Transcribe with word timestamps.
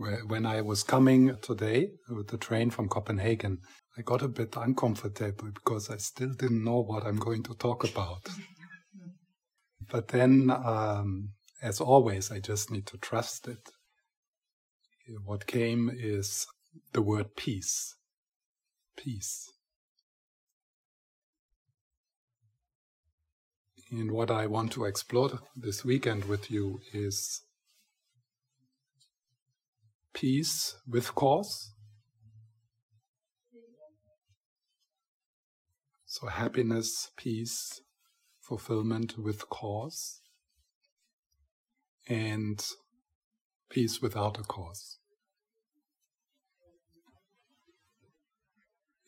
When 0.00 0.46
I 0.46 0.62
was 0.62 0.82
coming 0.82 1.36
today 1.42 1.90
with 2.08 2.28
the 2.28 2.38
train 2.38 2.70
from 2.70 2.88
Copenhagen, 2.88 3.58
I 3.98 4.00
got 4.00 4.22
a 4.22 4.28
bit 4.28 4.56
uncomfortable 4.56 5.50
because 5.52 5.90
I 5.90 5.98
still 5.98 6.32
didn't 6.32 6.64
know 6.64 6.80
what 6.80 7.04
I'm 7.04 7.18
going 7.18 7.42
to 7.42 7.54
talk 7.54 7.84
about. 7.84 8.26
but 9.90 10.08
then, 10.08 10.50
um, 10.50 11.32
as 11.60 11.82
always, 11.82 12.30
I 12.30 12.40
just 12.40 12.70
need 12.70 12.86
to 12.86 12.96
trust 12.96 13.46
it. 13.46 13.58
What 15.22 15.46
came 15.46 15.90
is 15.92 16.46
the 16.94 17.02
word 17.02 17.36
peace. 17.36 17.94
Peace. 18.96 19.52
And 23.90 24.12
what 24.12 24.30
I 24.30 24.46
want 24.46 24.72
to 24.72 24.86
explore 24.86 25.40
this 25.54 25.84
weekend 25.84 26.24
with 26.24 26.50
you 26.50 26.80
is 26.94 27.42
peace 30.12 30.76
with 30.88 31.14
cause. 31.14 31.72
So, 36.06 36.26
happiness, 36.26 37.10
peace, 37.16 37.80
fulfillment 38.40 39.16
with 39.16 39.48
cause, 39.48 40.20
and 42.08 42.60
peace 43.70 44.02
without 44.02 44.38
a 44.38 44.42
cause. 44.42 44.98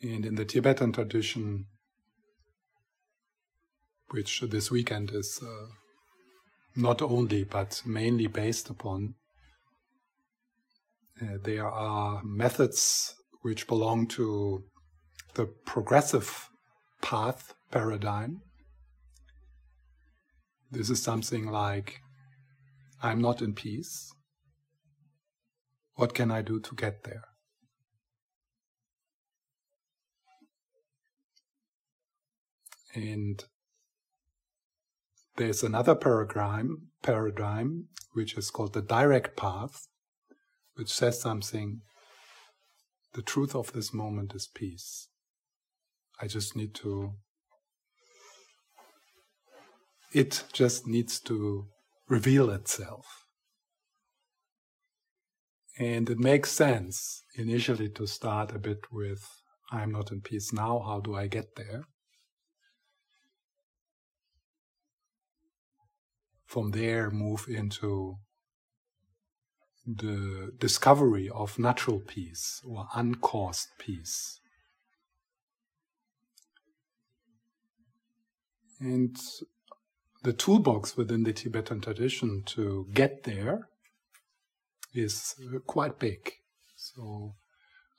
And 0.01 0.25
in 0.25 0.37
the 0.37 0.45
Tibetan 0.45 0.93
tradition, 0.93 1.67
which 4.11 4.41
this 4.43 4.71
weekend 4.71 5.11
is 5.13 5.41
uh, 5.43 5.67
not 6.77 7.03
only 7.03 7.45
but 7.45 7.83
mainly 7.85 8.27
based 8.27 8.71
upon, 8.71 9.15
uh, 11.23 11.39
there 11.43 11.69
are 11.69 12.21
methods 12.25 13.15
which 13.43 13.67
belong 13.67 14.07
to 14.09 14.65
the 15.35 15.47
progressive 15.67 16.49
path 17.01 17.55
paradigm. 17.71 18.41
This 20.71 20.91
is 20.91 21.03
something 21.03 21.47
like 21.47 22.01
I'm 23.03 23.21
not 23.21 23.43
in 23.43 23.55
peace. 23.55 24.11
What 25.95 26.15
can 26.15 26.31
I 26.31 26.43
do 26.43 26.61
to 26.61 26.75
get 26.75 27.05
there? 27.05 27.25
And 32.95 33.45
there's 35.37 35.63
another 35.63 35.95
paradigm, 35.95 36.89
paradigm 37.03 37.89
which 38.13 38.37
is 38.37 38.51
called 38.51 38.75
the 38.75 38.83
direct 38.83 39.37
path, 39.37 39.87
which 40.83 40.93
says 40.93 41.21
something. 41.21 41.81
The 43.15 43.23
truth 43.23 43.55
of 43.55 43.73
this 43.73 43.95
moment 43.95 44.35
is 44.35 44.49
peace. 44.53 45.07
I 46.21 46.27
just 46.27 46.57
need 46.57 46.75
to, 46.83 47.13
it 50.13 50.43
just 50.53 50.89
needs 50.89 51.21
to 51.21 51.67
reveal 52.09 52.51
itself. 52.51 53.07
And 55.79 56.11
it 56.11 56.19
makes 56.19 56.51
sense 56.51 57.23
initially 57.37 57.89
to 57.91 58.09
start 58.09 58.53
a 58.53 58.59
bit 58.59 58.81
with, 58.91 59.25
I'm 59.71 59.93
not 59.93 60.11
in 60.11 60.21
peace 60.21 60.53
now, 60.53 60.81
how 60.85 60.99
do 60.99 61.15
I 61.15 61.29
get 61.29 61.55
there? 61.55 61.85
From 66.45 66.73
there, 66.73 67.09
move 67.09 67.47
into 67.49 68.17
the 69.87 70.53
discovery 70.59 71.29
of 71.29 71.59
natural 71.59 72.01
peace 72.01 72.63
or 72.67 72.89
uncaused 72.95 73.69
peace. 73.79 74.41
And 78.81 79.17
the 80.23 80.33
toolbox 80.33 80.97
within 80.97 81.25
the 81.25 81.33
Tibetan 81.33 81.81
tradition 81.81 82.43
to 82.47 82.87
get 82.93 83.25
there 83.25 83.69
is 84.95 85.35
uh, 85.55 85.59
quite 85.61 85.99
big. 85.99 86.33
So 86.77 87.35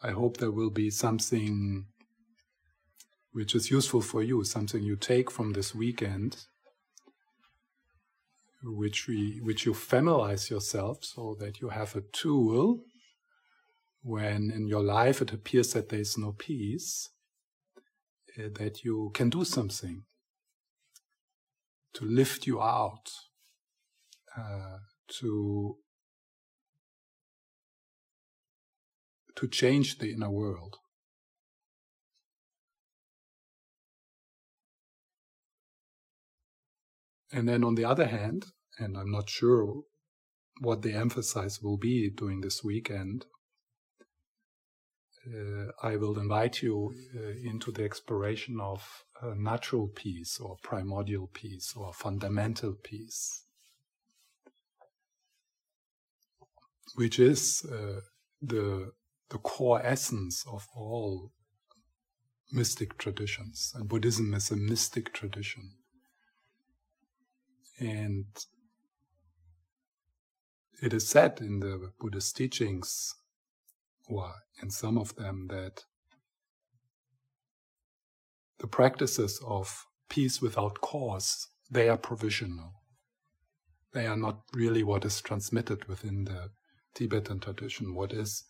I 0.02 0.12
hope 0.12 0.38
there 0.38 0.52
will 0.52 0.70
be 0.70 0.90
something 0.90 1.86
which 3.32 3.56
is 3.56 3.72
useful 3.72 4.02
for 4.02 4.22
you, 4.22 4.44
something 4.44 4.84
you 4.84 4.96
take 4.96 5.32
from 5.32 5.54
this 5.54 5.74
weekend, 5.74 6.46
which 8.64 9.08
we 9.08 9.40
which 9.42 9.66
you 9.66 9.74
familiarize 9.74 10.50
yourself 10.50 11.04
so 11.04 11.36
that 11.40 11.60
you 11.60 11.70
have 11.70 11.96
a 11.96 12.02
tool 12.02 12.80
when 14.02 14.52
in 14.52 14.68
your 14.68 14.84
life 14.84 15.22
it 15.22 15.34
appears 15.34 15.74
that 15.74 15.90
there 15.90 16.00
is 16.00 16.18
no 16.18 16.34
peace, 16.34 17.10
uh, 18.38 18.50
that 18.56 18.84
you 18.84 19.12
can 19.14 19.30
do 19.30 19.44
something 19.46 20.04
to 21.94 22.06
lift 22.06 22.46
you 22.46 22.62
out, 22.62 23.12
uh, 24.38 24.78
to 25.08 25.78
to 29.36 29.48
change 29.48 29.98
the 29.98 30.12
inner 30.12 30.30
world. 30.30 30.78
And 37.34 37.50
then 37.50 37.64
on 37.64 37.76
the 37.76 37.86
other 37.86 38.06
hand, 38.06 38.46
and 38.78 38.96
I'm 38.96 39.12
not 39.12 39.30
sure 39.30 39.82
what 40.62 40.84
the 40.84 40.94
emphasis 40.94 41.60
will 41.62 41.78
be 41.78 42.12
during 42.12 42.42
this 42.42 42.64
weekend, 42.64 43.26
uh, 45.26 45.72
I 45.82 45.96
will 45.96 46.20
invite 46.20 46.62
you 46.62 46.94
uh, 47.16 47.50
into 47.50 47.72
the 47.72 47.84
exploration 47.84 48.60
of 48.60 49.04
natural 49.38 49.88
peace 49.88 50.38
or 50.40 50.58
primordial 50.62 51.30
peace 51.34 51.74
or 51.76 51.94
fundamental 51.94 52.74
peace, 52.84 53.46
which 56.96 57.20
is 57.20 57.66
uh, 57.72 58.02
the 58.42 58.92
the 59.30 59.38
core 59.40 59.82
essence 59.84 60.46
of 60.46 60.68
all 60.76 61.32
mystic 62.52 62.98
traditions, 62.98 63.72
and 63.76 63.88
Buddhism 63.88 64.34
is 64.34 64.52
a 64.52 64.58
mystic 64.58 65.14
tradition. 65.14 65.72
And 67.80 68.26
it 70.82 70.94
is 70.94 71.08
said 71.08 71.40
in 71.42 71.60
the 71.60 71.92
Buddhist 72.00 72.36
teachings 72.36 73.16
or 74.08 74.34
in 74.62 74.70
some 74.70 74.98
of 74.98 75.16
them, 75.16 75.48
that 75.48 75.86
the 78.60 78.68
practices 78.68 79.42
of 79.46 79.86
peace 80.10 80.42
without 80.42 80.82
cause, 80.82 81.48
they 81.72 81.90
are 81.90 81.98
provisional. 81.98 82.74
They 83.94 84.06
are 84.06 84.18
not 84.18 84.42
really 84.54 84.84
what 84.84 85.06
is 85.06 85.22
transmitted 85.22 85.86
within 85.86 86.26
the 86.26 86.50
Tibetan 86.96 87.40
tradition. 87.40 87.96
What 87.96 88.12
is 88.12 88.44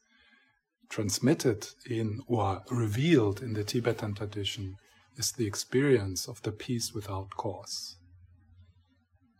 transmitted 0.89 1.67
in 1.89 2.21
or 2.27 2.61
revealed 2.69 3.41
in 3.41 3.53
the 3.53 3.63
Tibetan 3.63 4.13
tradition 4.13 4.75
is 5.17 5.31
the 5.31 5.47
experience 5.47 6.27
of 6.27 6.41
the 6.43 6.51
peace 6.51 6.93
without 6.93 7.31
cause, 7.31 7.97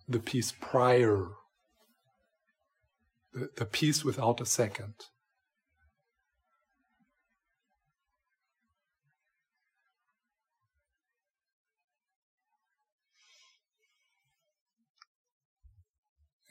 the 0.08 0.20
peace 0.20 0.54
prior, 0.60 1.28
the, 3.34 3.50
the 3.56 3.66
peace 3.66 4.04
without 4.04 4.42
a 4.42 4.46
second. 4.46 4.96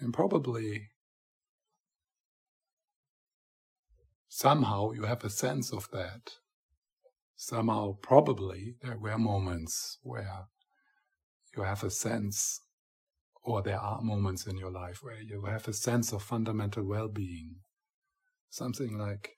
And 0.01 0.13
probably 0.13 0.89
somehow 4.29 4.91
you 4.91 5.05
have 5.05 5.23
a 5.23 5.31
sense 5.31 5.73
of 5.73 5.89
that. 5.93 6.33
Somehow, 7.37 7.97
probably, 8.03 8.77
there 8.83 8.99
were 8.99 9.19
moments 9.19 9.99
where 10.03 10.47
you 11.57 11.63
have 11.63 11.83
a 11.83 11.91
sense, 11.91 12.61
or 13.43 13.63
there 13.63 13.81
are 13.81 14.01
moments 14.01 14.47
in 14.47 14.57
your 14.57 14.71
life 14.71 14.99
where 15.03 15.21
you 15.21 15.45
have 15.45 15.67
a 15.67 15.73
sense 15.73 16.13
of 16.13 16.23
fundamental 16.23 16.87
well 16.87 17.09
being. 17.09 17.57
Something 18.51 18.99
like, 18.99 19.31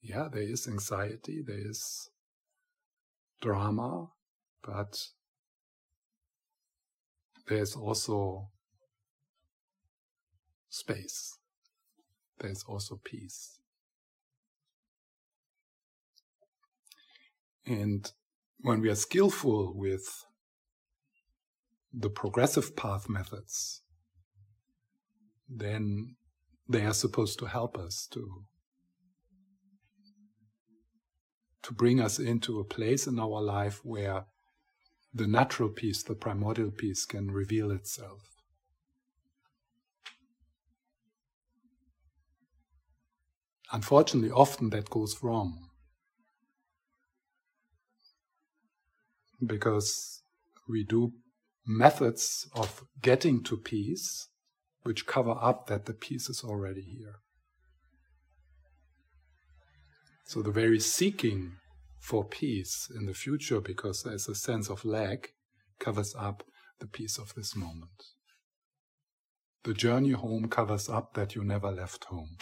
yeah, 0.00 0.28
there 0.32 0.42
is 0.42 0.66
anxiety, 0.66 1.42
there 1.44 1.68
is 1.68 2.08
drama, 3.42 4.08
but 4.62 4.96
there's 7.48 7.76
also 7.76 8.48
space, 10.70 11.38
there's 12.40 12.64
also 12.66 13.00
peace. 13.04 13.58
And 17.66 18.10
when 18.60 18.80
we 18.80 18.88
are 18.90 18.94
skillful 18.94 19.72
with 19.74 20.06
the 21.96 22.10
progressive 22.10 22.74
path 22.74 23.08
methods, 23.08 23.82
then 25.48 26.16
they 26.68 26.84
are 26.84 26.94
supposed 26.94 27.38
to 27.38 27.46
help 27.46 27.78
us 27.78 28.08
to 28.12 28.44
to 31.62 31.72
bring 31.72 31.98
us 31.98 32.18
into 32.18 32.60
a 32.60 32.64
place 32.64 33.06
in 33.06 33.18
our 33.18 33.40
life 33.40 33.80
where 33.84 34.26
the 35.14 35.26
natural 35.26 35.70
peace, 35.70 36.02
the 36.02 36.14
primordial 36.14 36.70
peace, 36.70 37.06
can 37.06 37.30
reveal 37.30 37.70
itself. 37.70 38.20
Unfortunately, 43.72 44.30
often 44.30 44.68
that 44.70 44.90
goes 44.90 45.22
wrong. 45.22 45.70
Because 49.44 50.22
we 50.68 50.84
do 50.84 51.12
methods 51.66 52.48
of 52.54 52.84
getting 53.00 53.42
to 53.44 53.56
peace 53.56 54.28
which 54.82 55.06
cover 55.06 55.34
up 55.40 55.66
that 55.66 55.86
the 55.86 55.94
peace 55.94 56.28
is 56.28 56.44
already 56.44 56.82
here. 56.82 57.16
So 60.26 60.42
the 60.42 60.50
very 60.50 60.80
seeking 60.80 61.52
for 62.00 62.24
peace 62.24 62.90
in 62.94 63.06
the 63.06 63.14
future, 63.14 63.60
because 63.60 64.02
there's 64.02 64.28
a 64.28 64.34
sense 64.34 64.68
of 64.68 64.84
lack, 64.84 65.32
covers 65.78 66.14
up 66.18 66.44
the 66.80 66.86
peace 66.86 67.18
of 67.18 67.34
this 67.34 67.56
moment. 67.56 68.02
The 69.64 69.72
journey 69.72 70.10
home 70.10 70.48
covers 70.48 70.90
up 70.90 71.14
that 71.14 71.34
you 71.34 71.44
never 71.44 71.70
left 71.70 72.04
home. 72.04 72.36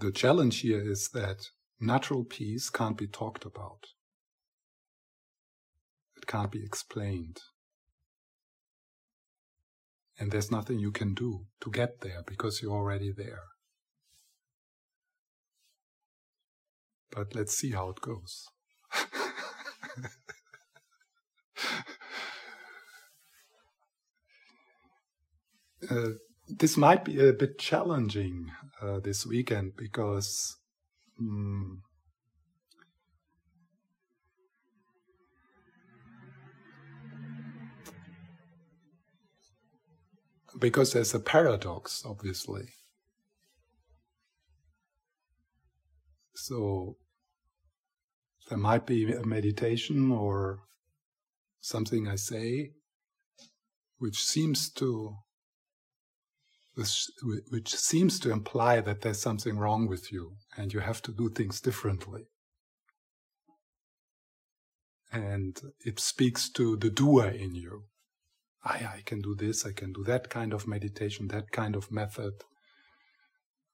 The 0.00 0.12
challenge 0.12 0.60
here 0.60 0.80
is 0.80 1.08
that 1.08 1.48
natural 1.80 2.22
peace 2.22 2.70
can't 2.70 2.96
be 2.96 3.08
talked 3.08 3.44
about. 3.44 3.86
It 6.16 6.28
can't 6.28 6.52
be 6.52 6.64
explained. 6.64 7.38
And 10.16 10.30
there's 10.30 10.52
nothing 10.52 10.78
you 10.78 10.92
can 10.92 11.14
do 11.14 11.46
to 11.62 11.70
get 11.72 12.00
there 12.00 12.22
because 12.24 12.62
you're 12.62 12.76
already 12.76 13.10
there. 13.10 13.42
But 17.10 17.34
let's 17.34 17.58
see 17.58 17.72
how 17.72 17.88
it 17.88 18.00
goes. 18.00 18.46
uh, 25.90 26.10
this 26.48 26.76
might 26.76 27.04
be 27.04 27.20
a 27.20 27.32
bit 27.32 27.58
challenging 27.58 28.50
uh, 28.80 29.00
this 29.00 29.26
weekend 29.26 29.76
because 29.76 30.56
um, 31.20 31.82
because 40.58 40.92
there's 40.92 41.14
a 41.14 41.20
paradox, 41.20 42.02
obviously. 42.04 42.68
So 46.34 46.96
there 48.48 48.58
might 48.58 48.86
be 48.86 49.12
a 49.12 49.24
meditation 49.24 50.10
or 50.10 50.60
something 51.60 52.08
I 52.08 52.16
say 52.16 52.72
which 53.98 54.22
seems 54.22 54.70
to 54.70 55.16
which 56.78 57.74
seems 57.74 58.20
to 58.20 58.30
imply 58.30 58.80
that 58.80 59.00
there's 59.00 59.20
something 59.20 59.58
wrong 59.58 59.88
with 59.88 60.12
you 60.12 60.36
and 60.56 60.72
you 60.72 60.80
have 60.80 61.02
to 61.02 61.12
do 61.12 61.28
things 61.28 61.60
differently. 61.60 62.28
And 65.10 65.60
it 65.84 65.98
speaks 65.98 66.48
to 66.50 66.76
the 66.76 66.90
doer 66.90 67.26
in 67.28 67.54
you. 67.54 67.84
I, 68.64 68.98
I 68.98 69.02
can 69.04 69.20
do 69.20 69.34
this, 69.34 69.66
I 69.66 69.72
can 69.72 69.92
do 69.92 70.04
that 70.04 70.28
kind 70.28 70.52
of 70.52 70.68
meditation, 70.68 71.28
that 71.28 71.50
kind 71.50 71.74
of 71.74 71.90
method, 71.90 72.34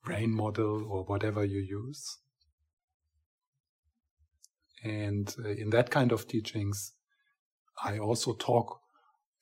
brain 0.05 0.31
model, 0.31 0.87
or 0.89 1.05
whatever 1.05 1.45
you 1.45 1.61
use. 1.61 2.19
And 4.83 5.35
uh, 5.45 5.49
in 5.49 5.71
that 5.71 5.91
kind 5.91 6.13
of 6.13 6.29
teachings, 6.29 6.93
I 7.83 7.99
also 7.99 8.35
talk 8.35 8.81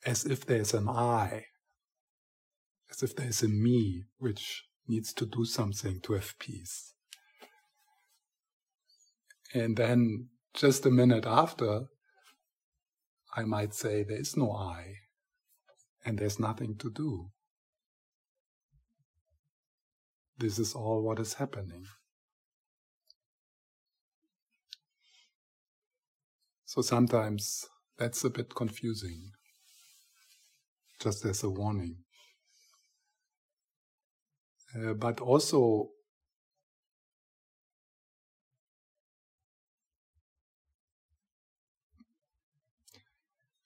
as 0.05 0.25
if 0.25 0.45
there's 0.45 0.73
an 0.73 0.89
I, 0.89 1.45
as 2.93 3.01
if 3.01 3.15
there's 3.15 3.41
a 3.41 3.47
me 3.47 4.05
which 4.19 4.65
needs 4.87 5.13
to 5.13 5.25
do 5.25 5.45
something 5.45 5.99
to 6.01 6.13
have 6.13 6.37
peace. 6.37 6.93
And 9.53 9.75
then 9.75 10.29
just 10.53 10.85
a 10.85 10.91
minute 10.91 11.25
after, 11.25 11.85
I 13.35 13.43
might 13.43 13.73
say, 13.73 14.03
there 14.03 14.19
is 14.19 14.37
no 14.37 14.51
I 14.51 14.95
and 16.05 16.19
there's 16.19 16.39
nothing 16.39 16.75
to 16.77 16.91
do. 16.91 17.29
This 20.37 20.59
is 20.59 20.73
all 20.73 21.01
what 21.01 21.19
is 21.19 21.35
happening. 21.35 21.85
So 26.65 26.81
sometimes 26.81 27.65
that's 27.97 28.23
a 28.23 28.29
bit 28.29 28.53
confusing, 28.53 29.31
just 30.99 31.23
as 31.25 31.43
a 31.43 31.49
warning. 31.49 31.97
Uh, 34.75 34.93
but 34.93 35.19
also, 35.19 35.89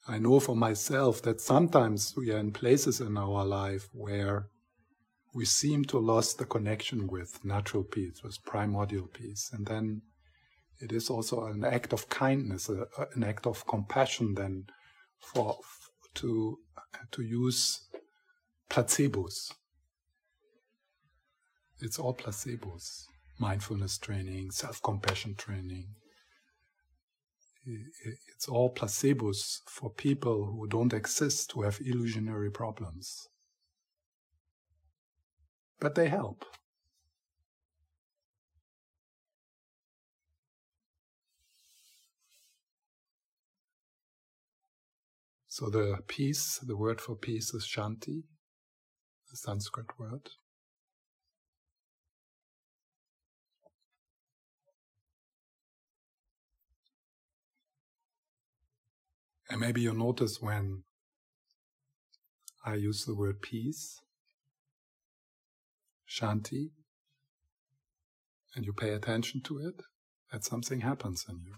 I 0.08 0.20
know 0.20 0.40
for 0.40 0.56
myself 0.56 1.22
that 1.24 1.42
sometimes 1.42 2.14
we 2.16 2.32
are 2.32 2.38
in 2.38 2.52
places 2.52 3.00
in 3.00 3.18
our 3.18 3.46
life 3.46 3.88
where 3.94 4.48
we 5.34 5.46
seem 5.46 5.86
to 5.86 6.00
lost 6.00 6.38
the 6.38 6.46
connection 6.46 7.08
with 7.08 7.44
natural 7.44 7.84
peace, 7.84 8.22
with 8.24 8.44
primordial 8.46 9.08
peace, 9.08 9.50
and 9.54 9.66
then 9.66 10.02
it 10.80 10.92
is 10.92 11.10
also 11.10 11.46
an 11.46 11.64
act 11.64 11.94
of 11.94 12.10
kindness, 12.10 12.70
a, 12.70 12.86
an 13.16 13.24
act 13.24 13.48
of 13.48 13.66
compassion, 13.68 14.36
then 14.36 14.66
for 15.20 15.58
to 16.16 16.60
to 17.12 17.22
use 17.22 17.88
placebos. 18.70 19.52
It's 21.80 22.00
all 22.00 22.16
placebos. 22.16 23.06
Mindfulness 23.40 23.98
training, 23.98 24.52
self-compassion 24.52 25.36
training, 25.36 25.90
it's 28.34 28.48
all 28.48 28.74
placebos 28.74 29.60
for 29.68 29.90
people 29.90 30.46
who 30.46 30.68
don't 30.68 30.94
exist, 30.94 31.52
who 31.52 31.64
have 31.64 31.80
illusionary 31.86 32.50
problems. 32.50 33.28
But 35.80 35.96
they 35.96 36.08
help. 36.08 36.46
So 45.48 45.70
the 45.70 45.98
peace, 46.08 46.60
the 46.66 46.78
word 46.78 47.02
for 47.02 47.16
peace 47.16 47.54
is 47.54 47.66
shanti, 47.66 48.24
the 49.30 49.38
Sanskrit 49.38 49.88
word. 50.00 50.30
And 59.50 59.62
maybe 59.62 59.82
you 59.82 59.94
notice 59.94 60.42
when 60.42 60.84
I 62.66 62.76
use 62.76 63.06
the 63.06 63.16
word 63.16 63.42
peace, 63.42 64.02
shanti, 66.10 66.72
and 68.56 68.66
you 68.66 68.74
pay 68.74 68.92
attention 68.92 69.42
to 69.46 69.60
it, 69.60 69.82
that 70.32 70.44
something 70.44 70.82
happens 70.82 71.26
in 71.30 71.40
you. 71.46 71.56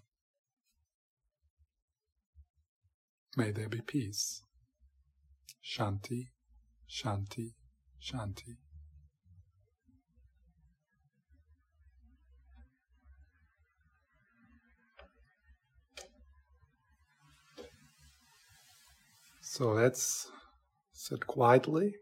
May 3.36 3.52
there 3.52 3.70
be 3.70 3.82
peace. 3.82 4.44
Shanti, 5.64 6.30
shanti, 6.88 7.54
shanti. 8.02 8.58
So 19.52 19.72
let's 19.72 20.30
sit 20.94 21.26
quietly. 21.26 21.96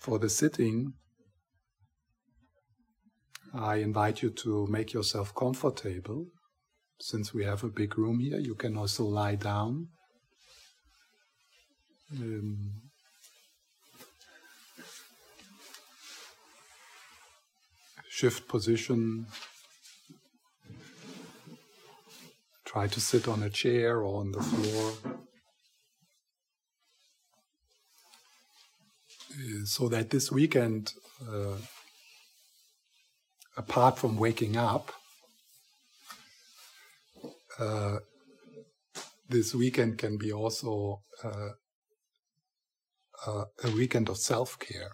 For 0.00 0.18
the 0.18 0.28
sitting, 0.28 0.94
I 3.54 3.76
invite 3.76 4.22
you 4.22 4.30
to 4.42 4.66
make 4.66 4.92
yourself 4.92 5.32
comfortable. 5.36 6.26
Since 7.00 7.32
we 7.32 7.44
have 7.44 7.62
a 7.62 7.68
big 7.68 7.96
room 7.96 8.18
here, 8.18 8.40
you 8.40 8.56
can 8.56 8.76
also 8.76 9.04
lie 9.04 9.36
down. 9.36 9.86
Um, 12.12 12.72
shift 18.10 18.48
position 18.48 19.26
Try 22.68 22.86
to 22.86 23.00
sit 23.00 23.26
on 23.26 23.42
a 23.42 23.48
chair 23.48 24.02
or 24.02 24.20
on 24.20 24.32
the 24.32 24.42
floor. 24.42 24.92
Uh, 29.32 29.64
so 29.64 29.88
that 29.88 30.10
this 30.10 30.30
weekend, 30.30 30.92
uh, 31.26 31.56
apart 33.56 33.98
from 33.98 34.18
waking 34.18 34.58
up, 34.58 34.92
uh, 37.58 38.00
this 39.30 39.54
weekend 39.54 39.96
can 39.96 40.18
be 40.18 40.30
also 40.30 41.00
uh, 41.24 41.52
uh, 43.26 43.44
a 43.64 43.70
weekend 43.70 44.10
of 44.10 44.18
self 44.18 44.58
care, 44.58 44.92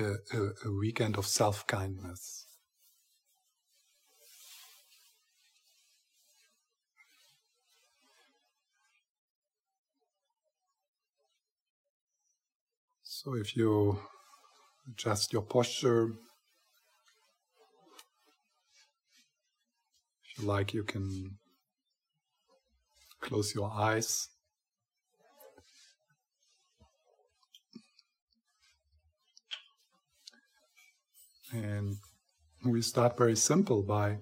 a, 0.00 0.14
a, 0.36 0.50
a 0.64 0.72
weekend 0.80 1.16
of 1.16 1.26
self 1.26 1.64
kindness. 1.68 2.49
So 13.22 13.34
if 13.34 13.54
you 13.54 13.98
adjust 14.90 15.34
your 15.34 15.42
posture, 15.42 16.04
if 20.24 20.38
you 20.38 20.46
like, 20.48 20.72
you 20.72 20.84
can 20.84 21.36
close 23.20 23.54
your 23.54 23.70
eyes. 23.70 24.26
And 31.52 31.98
we 32.64 32.80
start 32.80 33.18
very 33.18 33.36
simple 33.36 33.82
by 33.82 34.20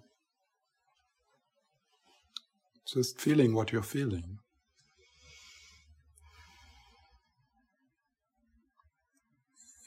just 2.84 3.20
feeling 3.20 3.54
what 3.54 3.70
you're 3.70 3.82
feeling. 3.82 4.40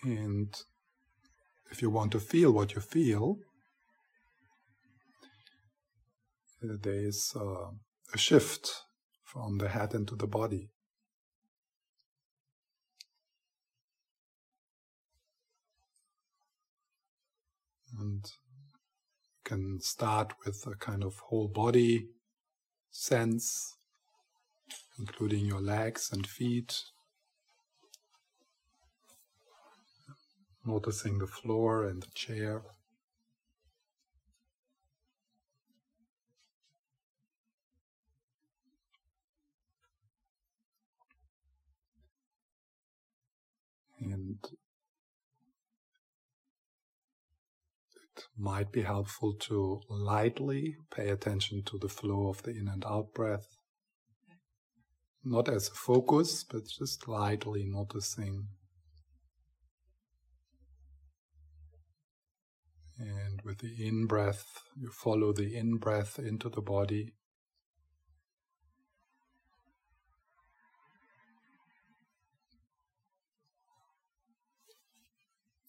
And 0.03 0.55
if 1.69 1.81
you 1.81 1.89
want 1.89 2.11
to 2.13 2.19
feel 2.19 2.51
what 2.51 2.73
you 2.73 2.81
feel, 2.81 3.37
uh, 6.63 6.75
there 6.81 7.05
is 7.05 7.33
uh, 7.35 7.71
a 8.13 8.17
shift 8.17 8.83
from 9.23 9.57
the 9.59 9.69
head 9.69 9.93
into 9.93 10.15
the 10.15 10.27
body. 10.27 10.69
And 17.99 18.25
you 18.25 19.41
can 19.43 19.79
start 19.81 20.33
with 20.45 20.65
a 20.65 20.75
kind 20.75 21.03
of 21.03 21.13
whole 21.29 21.47
body 21.47 22.07
sense, 22.89 23.75
including 24.97 25.45
your 25.45 25.61
legs 25.61 26.09
and 26.11 26.25
feet, 26.25 26.81
noticing 30.65 31.19
the 31.19 31.27
floor 31.27 31.85
and 31.85 32.03
the 32.03 32.11
chair. 32.13 32.63
And 43.99 44.39
it 47.93 48.25
might 48.37 48.71
be 48.71 48.81
helpful 48.81 49.33
to 49.41 49.81
lightly 49.89 50.75
pay 50.93 51.09
attention 51.09 51.63
to 51.65 51.77
the 51.77 51.89
flow 51.89 52.29
of 52.29 52.41
the 52.43 52.51
in 52.51 52.67
and 52.67 52.83
out 52.85 53.13
breath. 53.13 53.57
Not 55.23 55.49
as 55.49 55.69
a 55.69 55.73
focus, 55.73 56.43
but 56.43 56.65
just 56.65 57.07
lightly 57.07 57.63
noticing 57.63 58.47
And 63.01 63.41
with 63.43 63.57
the 63.59 63.87
in 63.87 64.05
breath, 64.05 64.45
you 64.77 64.91
follow 64.91 65.33
the 65.33 65.57
in 65.57 65.77
breath 65.77 66.19
into 66.19 66.49
the 66.49 66.61
body. 66.61 67.15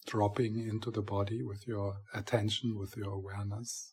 Dropping 0.05 0.59
into 0.59 0.91
the 0.91 1.01
body 1.01 1.41
with 1.41 1.67
your 1.67 1.95
attention, 2.13 2.77
with 2.77 2.95
your 2.95 3.09
awareness. 3.09 3.92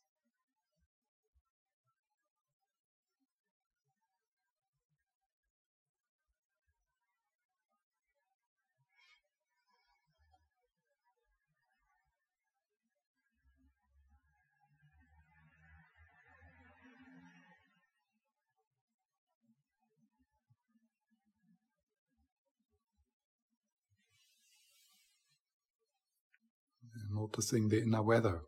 Noticing 27.12 27.68
the 27.68 27.82
inner 27.82 28.02
weather. 28.02 28.42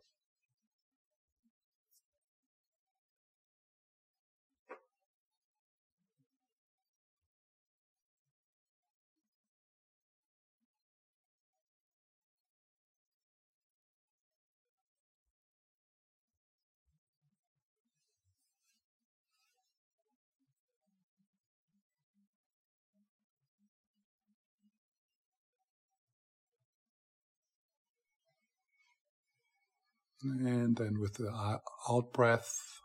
And 30.23 30.77
then 30.77 30.99
with 30.99 31.15
the 31.15 31.29
out 31.31 32.13
breath, 32.13 32.79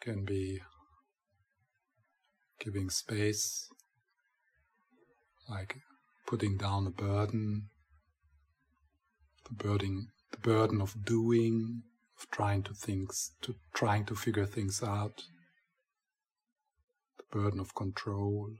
can 0.00 0.24
be 0.24 0.60
giving 2.60 2.90
space, 2.90 3.68
like 5.48 5.76
putting 6.26 6.56
down 6.56 6.86
a 6.86 6.90
burden, 6.90 7.68
the 9.48 9.54
burden, 9.54 10.08
the 10.30 10.38
burden 10.38 10.80
of 10.80 11.04
doing, 11.04 11.82
of 12.18 12.30
trying 12.30 12.62
to 12.64 12.74
things, 12.74 13.32
to 13.42 13.54
trying 13.74 14.04
to 14.06 14.14
figure 14.14 14.46
things 14.46 14.82
out, 14.82 15.22
the 17.16 17.24
burden 17.38 17.60
of 17.60 17.74
control. 17.74 18.56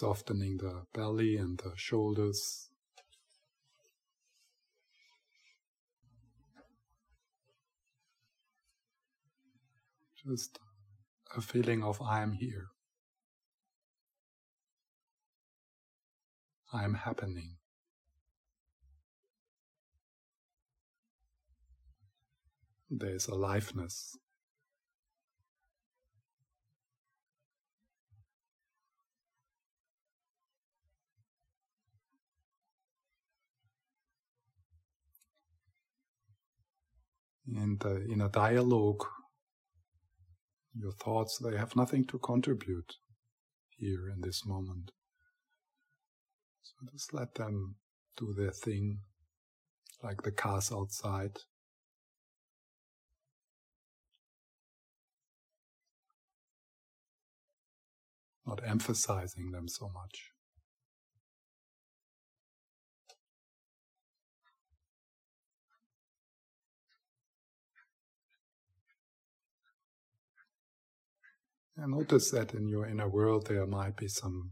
Softening 0.00 0.56
the 0.56 0.86
belly 0.94 1.36
and 1.36 1.58
the 1.58 1.72
shoulders. 1.76 2.70
Just 10.26 10.58
a 11.36 11.42
feeling 11.42 11.82
of 11.82 12.00
I 12.00 12.22
am 12.22 12.32
here. 12.32 12.68
I 16.72 16.84
am 16.84 16.94
happening. 16.94 17.56
There's 22.88 23.28
aliveness. 23.28 24.16
And 37.56 37.84
uh, 37.84 37.96
in 38.08 38.20
a 38.20 38.28
dialogue, 38.28 39.04
your 40.74 40.92
thoughts, 40.92 41.38
they 41.38 41.56
have 41.56 41.74
nothing 41.74 42.06
to 42.06 42.18
contribute 42.18 42.94
here 43.76 44.08
in 44.08 44.20
this 44.20 44.46
moment. 44.46 44.92
So 46.62 46.86
just 46.92 47.12
let 47.12 47.34
them 47.34 47.76
do 48.16 48.32
their 48.36 48.52
thing, 48.52 49.00
like 50.02 50.22
the 50.22 50.30
cars 50.30 50.70
outside. 50.72 51.38
Not 58.46 58.60
emphasizing 58.66 59.50
them 59.50 59.68
so 59.68 59.90
much. 59.92 60.32
And 71.80 71.92
notice 71.92 72.30
that 72.32 72.52
in 72.52 72.68
your 72.68 72.86
inner 72.86 73.08
world 73.08 73.46
there 73.46 73.66
might 73.66 73.96
be 73.96 74.06
some 74.06 74.50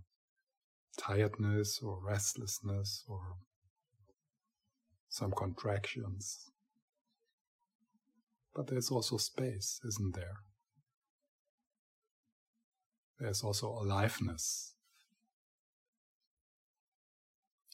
tiredness 0.97 1.79
or 1.83 2.01
restlessness 2.03 3.05
or 3.07 3.21
some 5.11 5.33
contractions. 5.33 6.51
But 8.55 8.69
there's 8.69 8.91
also 8.91 9.19
space, 9.19 9.79
isn't 9.87 10.15
there? 10.15 10.39
There's 13.21 13.43
also 13.43 13.69
aliveness 13.69 14.73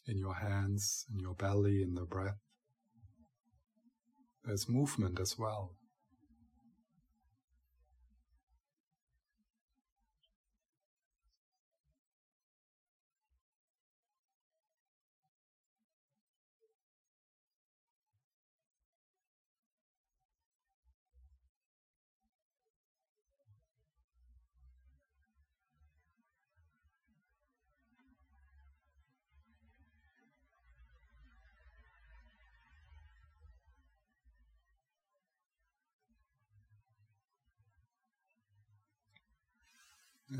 in 0.04 0.18
your 0.18 0.34
hands, 0.34 1.06
in 1.12 1.20
your 1.20 1.34
belly, 1.34 1.80
in 1.80 1.94
the 1.94 2.06
breath. 2.06 2.40
There's 4.42 4.68
movement 4.68 5.20
as 5.20 5.38
well. 5.38 5.76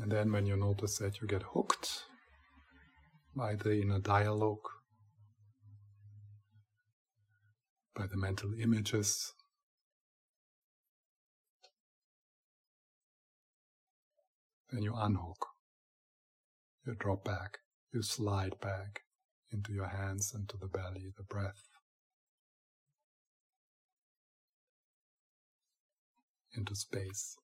And 0.01 0.11
then 0.11 0.31
when 0.31 0.45
you 0.45 0.55
notice 0.57 0.97
that 0.97 1.21
you 1.21 1.27
get 1.27 1.43
hooked 1.43 2.03
by 3.35 3.55
the 3.55 3.81
inner 3.81 3.99
dialogue, 3.99 4.67
by 7.95 8.05
the 8.07 8.17
mental 8.17 8.51
images, 8.61 9.33
then 14.71 14.83
you 14.83 14.93
unhook. 14.95 15.47
You 16.85 16.95
drop 16.99 17.23
back, 17.23 17.59
you 17.93 18.01
slide 18.01 18.59
back 18.59 19.01
into 19.51 19.71
your 19.73 19.87
hands, 19.87 20.33
into 20.35 20.57
the 20.57 20.67
belly, 20.67 21.11
the 21.17 21.23
breath. 21.23 21.69
Into 26.55 26.75
space. 26.75 27.37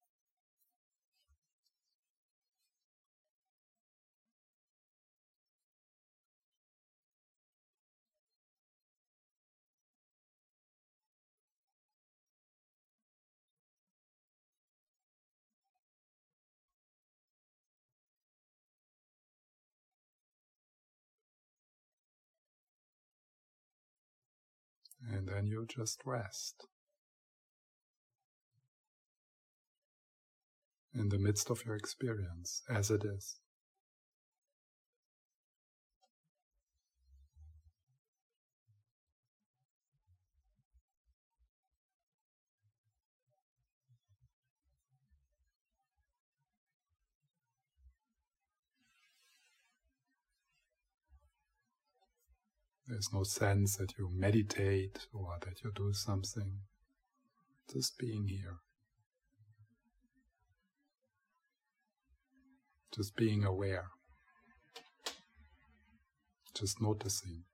And 25.11 25.27
then 25.27 25.45
you 25.47 25.65
just 25.67 26.01
rest. 26.05 26.67
In 30.93 31.09
the 31.09 31.19
midst 31.19 31.49
of 31.49 31.65
your 31.65 31.75
experience, 31.75 32.63
as 32.69 32.89
it 32.89 33.03
is. 33.03 33.35
There's 52.91 53.13
no 53.13 53.23
sense 53.23 53.77
that 53.77 53.93
you 53.97 54.09
meditate 54.13 55.07
or 55.13 55.37
that 55.45 55.63
you 55.63 55.71
do 55.73 55.93
something. 55.93 56.57
Just 57.71 57.97
being 57.97 58.27
here. 58.27 58.57
Just 62.93 63.15
being 63.15 63.45
aware. 63.45 63.85
Just 66.53 66.81
noticing. 66.81 67.45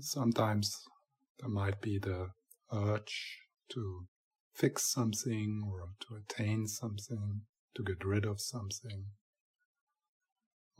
Sometimes 0.00 0.82
there 1.40 1.48
might 1.48 1.80
be 1.80 1.98
the 1.98 2.30
urge 2.72 3.38
to 3.70 4.06
fix 4.54 4.84
something 4.84 5.62
or 5.66 5.88
to 6.00 6.16
attain 6.16 6.66
something, 6.66 7.42
to 7.74 7.82
get 7.82 8.04
rid 8.04 8.24
of 8.24 8.40
something. 8.40 9.06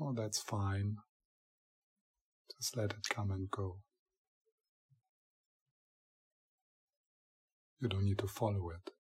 Oh, 0.01 0.13
that's 0.13 0.41
fine. 0.41 0.97
Just 2.59 2.77
let 2.77 2.93
it 2.93 3.09
come 3.09 3.31
and 3.31 3.51
go. 3.51 3.79
You 7.81 7.89
don't 7.89 8.05
need 8.05 8.19
to 8.19 8.27
follow 8.27 8.71
it. 8.71 8.96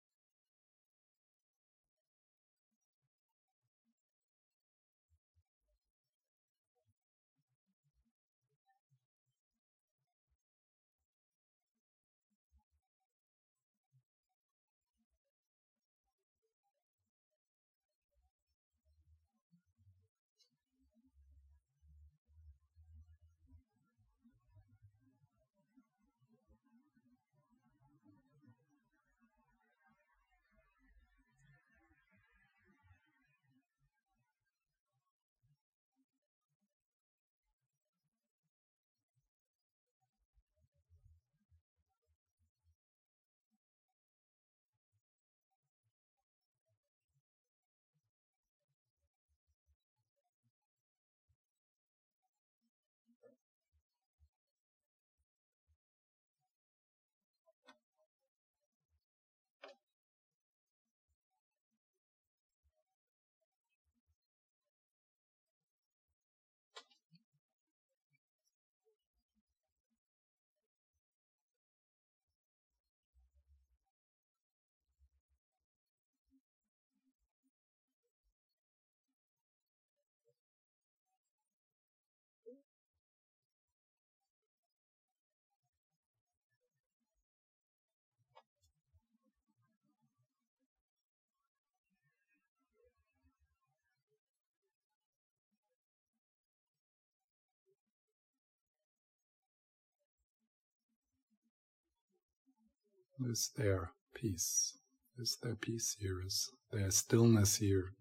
Is 103.24 103.50
there 103.56 103.92
peace? 104.14 104.74
Is 105.18 105.38
there 105.42 105.54
peace 105.54 105.96
here? 105.98 106.20
Is 106.24 106.50
there 106.70 106.90
stillness 106.90 107.56
here? 107.56 107.94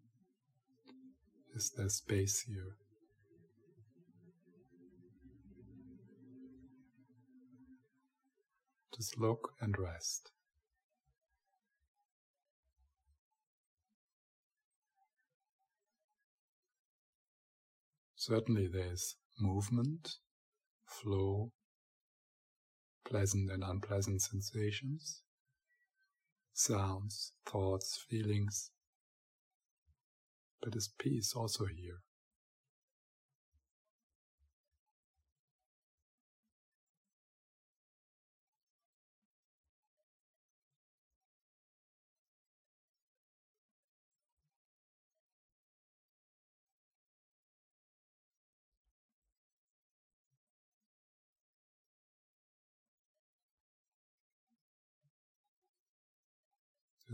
Is 1.55 1.71
there 1.71 1.87
space 1.87 2.41
here? 2.41 2.75
Just 8.93 9.17
look 9.17 9.53
and 9.61 9.77
rest. 9.77 10.31
Certainly, 18.15 18.67
there's 18.67 19.15
movement, 19.39 20.15
flow, 20.85 21.51
pleasant 23.05 23.51
and 23.51 23.63
unpleasant 23.63 24.21
sensations, 24.21 25.21
sounds, 26.53 27.31
thoughts, 27.45 28.03
feelings. 28.09 28.71
But 30.61 30.75
is 30.75 30.89
peace 30.97 31.33
also 31.35 31.65
here? 31.65 32.01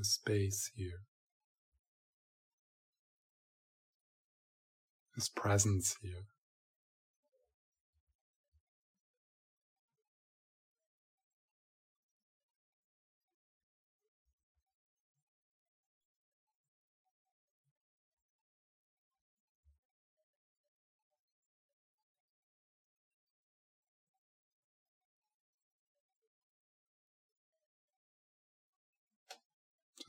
The 0.01 0.05
space 0.05 0.71
here, 0.75 1.03
this 5.15 5.29
presence 5.29 5.95
here. 6.01 6.25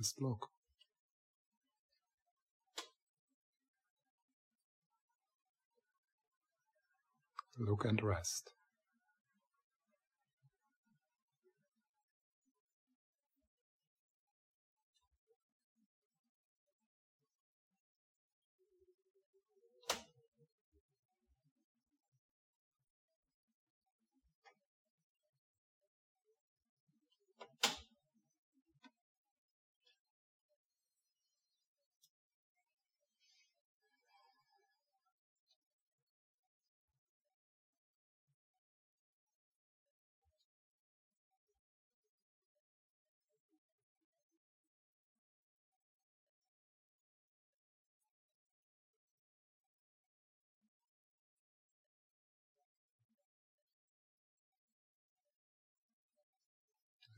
Just 0.03 0.21
look. 0.21 0.49
Look 7.57 7.85
and 7.85 8.03
rest. 8.03 8.51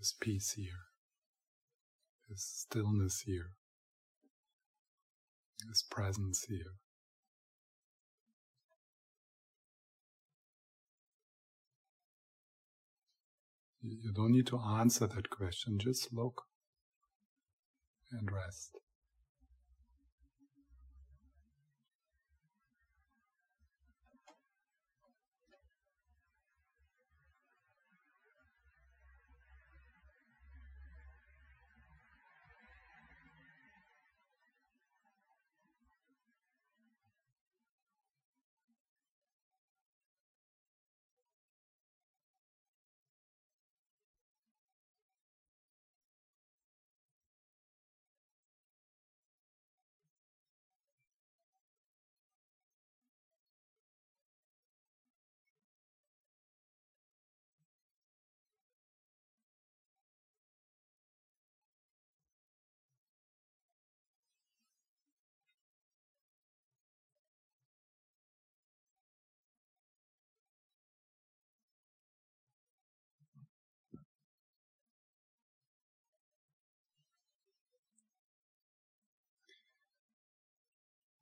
This 0.05 0.15
peace 0.21 0.53
here, 0.53 0.85
this 2.29 2.45
stillness 2.45 3.23
here, 3.25 3.53
this 5.67 5.83
presence 5.83 6.45
here. 6.47 6.75
You 13.81 14.13
don't 14.13 14.33
need 14.33 14.47
to 14.49 14.59
answer 14.59 15.07
that 15.07 15.31
question, 15.31 15.79
just 15.79 16.13
look 16.13 16.43
and 18.13 18.31
rest. 18.31 18.77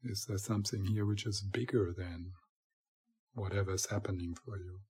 Is 0.04 0.24
there 0.26 0.38
something 0.38 0.84
here 0.84 1.06
which 1.06 1.26
is 1.26 1.40
bigger 1.42 1.92
than 1.96 2.32
whatever's 3.34 3.90
happening 3.90 4.34
for 4.34 4.56
you? 4.58 4.80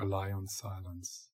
Rely 0.00 0.32
on 0.32 0.48
silence. 0.48 1.28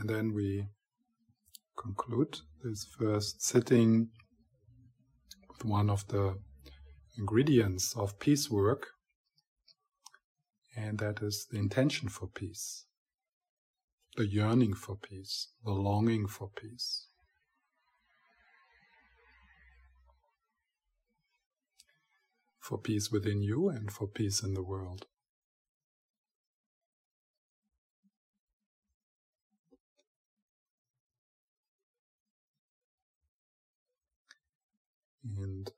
And 0.00 0.08
then 0.08 0.32
we 0.32 0.66
conclude 1.76 2.38
this 2.64 2.86
first 2.98 3.42
sitting 3.42 4.08
with 5.46 5.62
one 5.62 5.90
of 5.90 6.08
the 6.08 6.38
ingredients 7.18 7.94
of 7.94 8.18
peace 8.18 8.50
work, 8.50 8.86
and 10.74 10.98
that 11.00 11.20
is 11.20 11.46
the 11.50 11.58
intention 11.58 12.08
for 12.08 12.28
peace, 12.28 12.86
the 14.16 14.26
yearning 14.26 14.72
for 14.72 14.96
peace, 14.96 15.48
the 15.66 15.72
longing 15.72 16.26
for 16.26 16.48
peace. 16.48 17.08
For 22.58 22.78
peace 22.78 23.12
within 23.12 23.42
you 23.42 23.68
and 23.68 23.92
for 23.92 24.08
peace 24.08 24.42
in 24.42 24.54
the 24.54 24.62
world. 24.62 25.04
And 35.22 35.70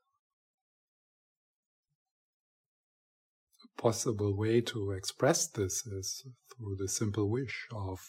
a 3.63 3.81
possible 3.81 4.35
way 4.35 4.61
to 4.61 4.91
express 4.91 5.47
this 5.47 5.85
is 5.85 6.25
through 6.55 6.77
the 6.77 6.87
simple 6.87 7.29
wish 7.29 7.67
of 7.71 7.99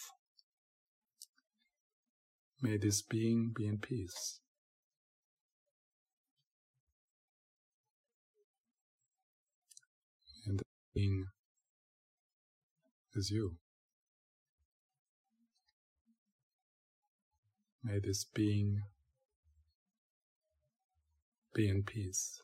may 2.63 2.77
this 2.77 3.03
being 3.03 3.53
be 3.55 3.67
in 3.67 3.79
peace. 3.79 4.41
And 10.47 10.63
being 10.95 11.27
is 13.15 13.31
you. 13.31 13.57
May 17.83 17.99
this 17.99 18.25
being 18.25 18.83
be 21.55 21.69
in 21.69 21.85
peace. 21.85 22.43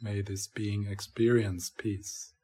May 0.00 0.20
this 0.20 0.46
being 0.46 0.86
experience 0.86 1.70
peace. 1.70 2.35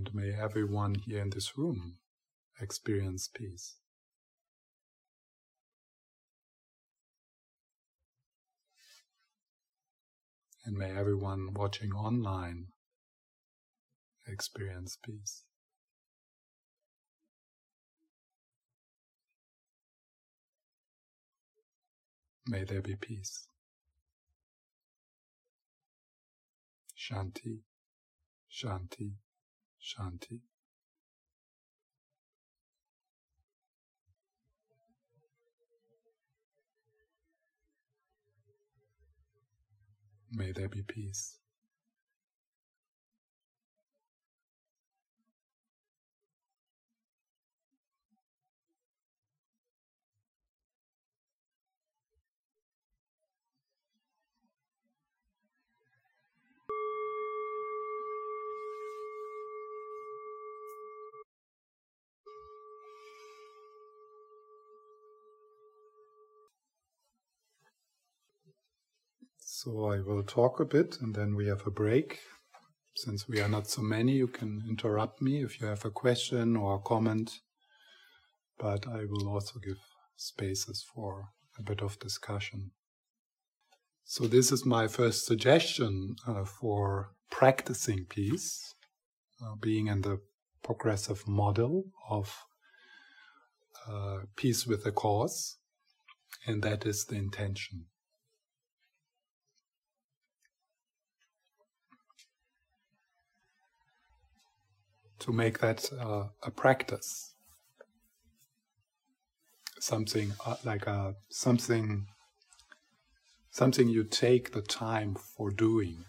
And 0.00 0.14
may 0.14 0.32
everyone 0.32 0.94
here 0.94 1.20
in 1.20 1.28
this 1.28 1.58
room 1.58 1.96
experience 2.58 3.28
peace. 3.28 3.76
And 10.64 10.74
may 10.74 10.90
everyone 10.90 11.52
watching 11.52 11.92
online 11.92 12.68
experience 14.26 14.96
peace. 15.04 15.44
May 22.46 22.64
there 22.64 22.80
be 22.80 22.96
peace. 22.96 23.46
Shanti, 26.96 27.58
Shanti, 28.50 29.10
Shanti. 29.82 30.40
May 40.32 40.52
there 40.52 40.68
be 40.68 40.82
peace. 40.82 41.38
So 69.62 69.90
I 69.90 70.00
will 70.00 70.22
talk 70.22 70.58
a 70.58 70.64
bit 70.64 70.96
and 71.02 71.14
then 71.14 71.34
we 71.34 71.46
have 71.48 71.66
a 71.66 71.70
break. 71.70 72.20
Since 72.96 73.28
we 73.28 73.42
are 73.42 73.48
not 73.48 73.68
so 73.68 73.82
many, 73.82 74.12
you 74.12 74.26
can 74.26 74.62
interrupt 74.66 75.20
me 75.20 75.44
if 75.44 75.60
you 75.60 75.66
have 75.66 75.84
a 75.84 75.90
question 75.90 76.56
or 76.56 76.76
a 76.76 76.78
comment. 76.78 77.40
But 78.58 78.88
I 78.88 79.04
will 79.04 79.28
also 79.28 79.58
give 79.58 79.76
spaces 80.16 80.82
for 80.82 81.28
a 81.58 81.62
bit 81.62 81.82
of 81.82 81.98
discussion. 81.98 82.70
So, 84.04 84.26
this 84.26 84.50
is 84.50 84.64
my 84.64 84.88
first 84.88 85.26
suggestion 85.26 86.16
uh, 86.26 86.46
for 86.46 87.10
practicing 87.30 88.06
peace, 88.06 88.74
uh, 89.44 89.56
being 89.60 89.88
in 89.88 90.00
the 90.00 90.20
progressive 90.62 91.28
model 91.28 91.84
of 92.08 92.34
uh, 93.86 94.20
peace 94.36 94.66
with 94.66 94.84
the 94.84 94.92
cause, 94.92 95.58
and 96.46 96.62
that 96.62 96.86
is 96.86 97.04
the 97.04 97.16
intention. 97.16 97.84
To 105.20 105.32
make 105.32 105.60
that 105.60 105.90
uh, 105.98 106.24
a 106.42 106.50
practice, 106.50 107.34
something 109.78 110.32
uh, 110.44 110.56
like 110.64 110.86
a 110.86 110.90
uh, 110.90 111.12
something 111.30 112.06
something 113.50 113.88
you 113.88 114.04
take 114.04 114.52
the 114.52 114.62
time 114.62 115.14
for 115.14 115.50
doing. 115.50 116.04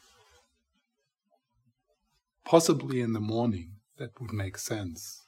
Possibly 2.46 3.02
in 3.02 3.14
the 3.14 3.20
morning, 3.20 3.76
that 3.98 4.20
would 4.20 4.34
make 4.34 4.58
sense. 4.58 5.22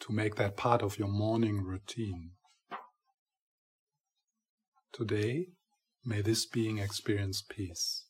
To 0.00 0.12
make 0.12 0.36
that 0.36 0.56
part 0.56 0.82
of 0.82 0.98
your 0.98 1.08
morning 1.08 1.62
routine. 1.62 2.32
Today, 4.92 5.46
may 6.04 6.22
this 6.22 6.46
being 6.46 6.78
experience 6.78 7.42
peace. 7.42 8.05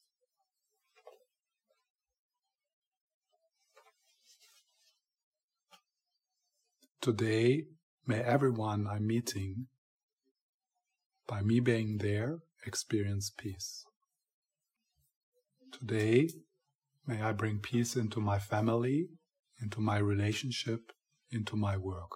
Today, 7.07 7.67
may 8.05 8.21
everyone 8.21 8.89
I'm 8.89 9.07
meeting, 9.07 9.69
by 11.29 11.41
me 11.41 11.61
being 11.61 11.99
there, 11.99 12.41
experience 12.67 13.31
peace. 13.31 13.85
Today, 15.71 16.31
may 17.07 17.23
I 17.23 17.31
bring 17.31 17.61
peace 17.61 17.95
into 17.95 18.19
my 18.19 18.41
family, 18.41 19.07
into 19.63 19.81
my 19.81 19.99
relationship, 19.99 20.91
into 21.31 21.55
my 21.55 21.77
work. 21.77 22.11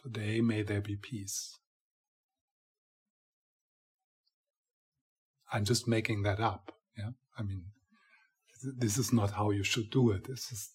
Today, 0.00 0.40
may 0.40 0.62
there 0.62 0.80
be 0.80 0.94
peace. 0.94 1.58
I'm 5.52 5.64
just 5.64 5.88
making 5.88 6.22
that 6.22 6.38
up. 6.38 6.70
Yeah, 6.96 7.10
I 7.36 7.42
mean, 7.42 7.64
this 8.62 8.96
is 8.96 9.12
not 9.12 9.32
how 9.32 9.50
you 9.50 9.64
should 9.64 9.90
do 9.90 10.12
it. 10.12 10.28
This 10.28 10.52
is 10.52 10.70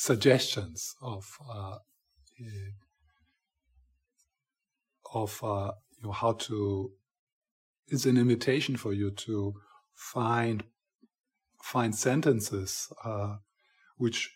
suggestions 0.00 0.94
of 1.02 1.36
uh, 1.46 1.76
of 5.12 5.38
uh, 5.44 5.72
you 5.98 6.04
know, 6.04 6.12
how 6.12 6.32
to. 6.32 6.92
It's 7.88 8.06
an 8.06 8.16
invitation 8.16 8.76
for 8.76 8.94
you 8.94 9.10
to 9.26 9.54
find 9.94 10.62
find 11.62 11.94
sentences 11.94 12.90
uh, 13.04 13.36
which 13.98 14.30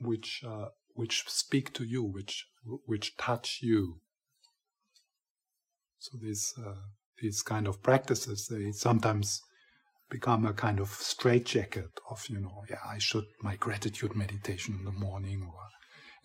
which 0.00 0.42
uh, 0.46 0.68
which 0.94 1.24
speak 1.28 1.74
to 1.74 1.84
you, 1.84 2.02
which 2.02 2.46
which 2.86 3.16
touch 3.18 3.58
you. 3.60 4.00
So 5.98 6.16
these 6.18 6.54
uh, 6.66 6.86
these 7.20 7.42
kind 7.42 7.68
of 7.68 7.82
practices 7.82 8.48
they 8.48 8.72
sometimes 8.72 9.42
become 10.10 10.44
a 10.44 10.52
kind 10.52 10.80
of 10.80 10.88
straitjacket 10.90 11.90
of 12.10 12.24
you 12.28 12.40
know 12.40 12.64
yeah 12.68 12.84
I 12.86 12.98
should 12.98 13.24
my 13.42 13.56
gratitude 13.56 14.14
meditation 14.16 14.76
in 14.78 14.84
the 14.84 14.92
morning 14.92 15.42
or 15.54 15.68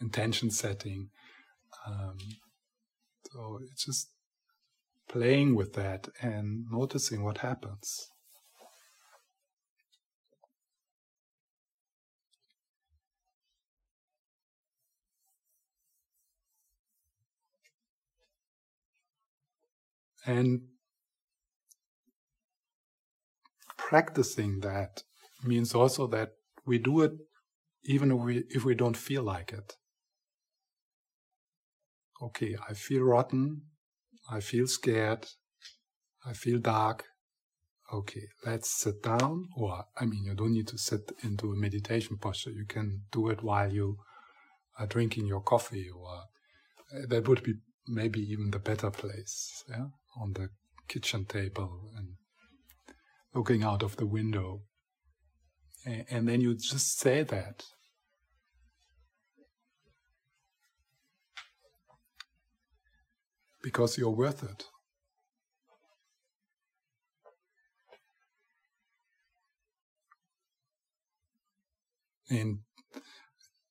intention 0.02 0.50
setting. 0.52 1.10
Um, 1.88 2.18
so 3.32 3.60
it's 3.72 3.86
just 3.86 4.10
playing 5.10 5.56
with 5.56 5.74
that 5.74 6.10
and 6.22 6.66
noticing 6.72 7.24
what 7.24 7.40
happens. 7.40 8.08
And 20.26 20.62
practicing 23.90 24.62
that 24.62 25.04
means 25.44 25.76
also 25.76 26.08
that 26.08 26.30
we 26.66 26.80
do 26.80 27.02
it 27.02 27.12
even 27.84 28.12
if 28.12 28.20
we, 28.20 28.44
if 28.50 28.66
we 28.66 28.74
don't 28.74 28.98
feel 28.98 29.22
like 29.22 29.54
it. 29.54 29.76
Okay, 32.20 32.56
I 32.68 32.74
feel 32.74 33.04
rotten, 33.04 33.62
I 34.32 34.40
feel 34.40 34.66
scared, 34.66 35.28
I 36.26 36.34
feel 36.34 36.58
dark. 36.58 37.04
Okay, 37.94 38.28
let's 38.44 38.72
sit 38.72 39.04
down. 39.04 39.50
Or, 39.56 39.86
I 39.96 40.06
mean, 40.06 40.24
you 40.24 40.34
don't 40.34 40.54
need 40.54 40.68
to 40.70 40.78
sit 40.80 41.12
into 41.24 41.52
a 41.52 41.56
meditation 41.56 42.18
posture. 42.18 42.50
You 42.50 42.66
can 42.66 43.02
do 43.12 43.30
it 43.30 43.44
while 43.44 43.72
you 43.72 43.98
are 44.80 44.88
drinking 44.88 45.28
your 45.28 45.42
coffee, 45.42 45.90
or 45.96 46.24
uh, 46.92 47.06
that 47.08 47.28
would 47.28 47.44
be 47.44 47.54
maybe 47.88 48.20
even 48.22 48.50
the 48.50 48.60
better 48.60 48.90
place. 48.90 49.64
Yeah, 49.70 49.90
on 50.20 50.34
the 50.34 50.50
kitchen 50.88 51.26
table 51.26 51.92
and 51.96 52.16
looking 53.36 53.64
out 53.64 53.84
of 53.84 53.98
the 53.98 54.06
window. 54.06 54.62
And 55.86 56.28
then 56.28 56.42
you 56.42 56.56
just 56.56 56.98
say 56.98 57.22
that. 57.22 57.64
Because 63.62 63.98
you're 63.98 64.10
worth 64.10 64.44
it. 64.44 64.64
And 72.30 72.60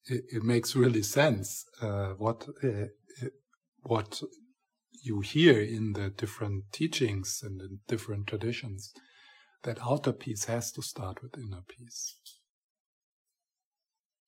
it, 0.07 0.25
it 0.31 0.43
makes 0.45 0.77
really 0.77 1.03
sense 1.03 1.65
uh, 1.81 2.11
what 2.19 2.47
uh, 2.63 2.87
what 3.83 4.23
you 5.03 5.21
hear 5.21 5.61
in 5.61 5.95
the 5.95 6.11
different 6.11 6.65
teachings 6.73 7.41
and 7.43 7.61
in 7.61 7.81
different 7.89 8.27
traditions 8.29 8.93
that 9.65 9.79
outer 9.83 10.13
peace 10.13 10.45
has 10.45 10.71
to 10.73 10.83
start 10.83 11.23
with 11.23 11.37
inner 11.37 11.63
peace. 11.69 12.17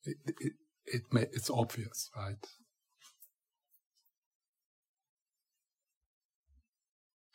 It, 0.04 0.16
it, 0.26 0.52
it 0.86 1.02
may, 1.12 1.22
it's 1.22 1.50
obvious, 1.50 2.10
right? 2.16 2.46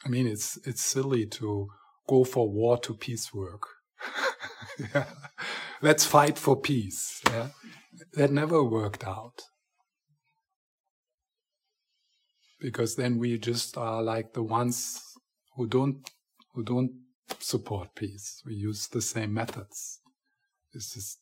I 0.04 0.10
mean, 0.10 0.26
it's 0.26 0.58
it's 0.66 0.82
silly 0.82 1.28
to 1.28 1.68
go 2.08 2.24
for 2.24 2.50
war 2.50 2.78
to 2.80 2.94
peace 2.94 3.34
work. 3.34 3.68
yeah. 4.96 5.06
Let's 5.82 6.06
fight 6.06 6.38
for 6.40 6.60
peace. 6.60 7.22
Yeah? 7.30 7.50
That 8.14 8.32
never 8.32 8.64
worked 8.64 9.06
out 9.06 9.42
because 12.60 12.96
then 12.96 13.18
we 13.18 13.38
just 13.38 13.78
are 13.78 14.02
like 14.02 14.34
the 14.34 14.44
ones 14.44 15.02
who 15.56 15.68
don't 15.68 16.10
who 16.54 16.64
don't 16.64 16.92
support 17.40 17.96
peace. 17.96 18.42
We 18.46 18.56
use 18.56 18.88
the 18.88 19.02
same 19.02 19.34
methods. 19.34 20.00
This 20.74 20.94
just 20.94 21.20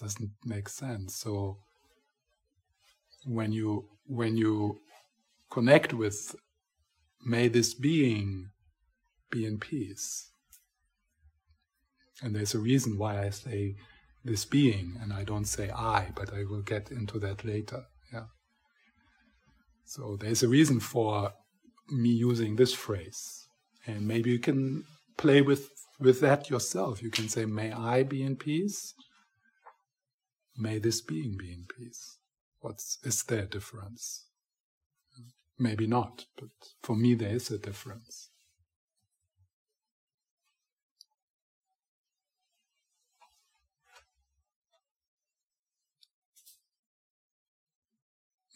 doesn't 0.00 0.32
make 0.44 0.68
sense. 0.68 1.16
So 1.16 1.58
when 3.24 3.52
you 3.52 3.88
when 4.06 4.36
you 4.36 4.80
connect 5.50 5.92
with 5.92 6.36
may 7.24 7.48
this 7.48 7.74
being 7.74 8.50
be 9.30 9.44
in 9.44 9.58
peace. 9.58 10.30
And 12.22 12.34
there's 12.34 12.54
a 12.54 12.58
reason 12.58 12.96
why 12.96 13.24
I 13.24 13.30
say 13.30 13.74
this 14.24 14.44
being 14.44 14.98
and 15.02 15.12
I 15.12 15.24
don't 15.24 15.44
say 15.44 15.70
I, 15.70 16.12
but 16.14 16.32
I 16.32 16.44
will 16.44 16.62
get 16.62 16.90
into 16.90 17.18
that 17.20 17.44
later. 17.44 17.84
Yeah. 18.12 18.26
So 19.84 20.16
there's 20.18 20.42
a 20.42 20.48
reason 20.48 20.80
for 20.80 21.32
me 21.90 22.10
using 22.10 22.56
this 22.56 22.72
phrase. 22.72 23.45
And 23.86 24.06
maybe 24.06 24.30
you 24.30 24.38
can 24.38 24.84
play 25.16 25.42
with, 25.42 25.70
with 26.00 26.20
that 26.20 26.50
yourself. 26.50 27.02
You 27.02 27.10
can 27.10 27.28
say, 27.28 27.44
May 27.44 27.72
I 27.72 28.02
be 28.02 28.22
in 28.22 28.36
peace? 28.36 28.94
May 30.56 30.78
this 30.78 31.00
being 31.00 31.36
be 31.38 31.52
in 31.52 31.66
peace. 31.66 32.18
What's 32.60 32.98
is 33.04 33.22
there 33.24 33.44
a 33.44 33.46
difference? 33.46 34.26
Maybe 35.58 35.86
not, 35.86 36.24
but 36.38 36.48
for 36.82 36.96
me 36.96 37.14
there 37.14 37.34
is 37.34 37.50
a 37.50 37.58
difference. 37.58 38.30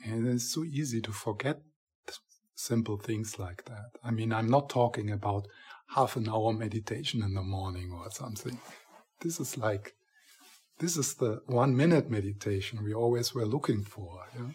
And 0.04 0.26
it's 0.26 0.54
so 0.54 0.64
easy 0.64 1.00
to 1.02 1.12
forget 1.12 1.60
simple 2.60 2.98
things 2.98 3.38
like 3.38 3.64
that. 3.64 3.90
I 4.04 4.10
mean, 4.10 4.32
I'm 4.32 4.48
not 4.48 4.68
talking 4.68 5.10
about 5.10 5.46
half 5.96 6.16
an 6.16 6.28
hour 6.28 6.52
meditation 6.52 7.22
in 7.22 7.34
the 7.34 7.42
morning 7.42 7.90
or 7.92 8.10
something. 8.10 8.60
This 9.20 9.40
is 9.40 9.56
like, 9.58 9.94
this 10.78 10.96
is 10.96 11.14
the 11.14 11.40
one 11.46 11.76
minute 11.76 12.10
meditation 12.10 12.84
we 12.84 12.94
always 12.94 13.34
were 13.34 13.46
looking 13.46 13.82
for. 13.82 14.20
Yeah? 14.36 14.50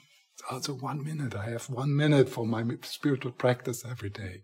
Also, 0.52 0.74
one 0.74 1.04
minute. 1.04 1.36
I 1.36 1.50
have 1.50 1.70
one 1.70 1.96
minute 1.96 2.30
for 2.30 2.46
my 2.46 2.64
spiritual 2.84 3.32
practice 3.32 3.84
every 3.86 4.10
day. 4.10 4.42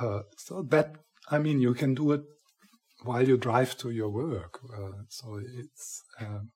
Uh, 0.00 0.20
so 0.36 0.62
that, 0.70 0.96
I 1.30 1.38
mean, 1.38 1.60
you 1.60 1.74
can 1.74 1.94
do 1.94 2.12
it 2.12 2.22
while 3.02 3.26
you 3.26 3.36
drive 3.36 3.76
to 3.78 3.90
your 3.90 4.10
work. 4.10 4.60
Uh, 4.72 5.02
so 5.08 5.40
it's, 5.60 6.02
um, 6.20 6.50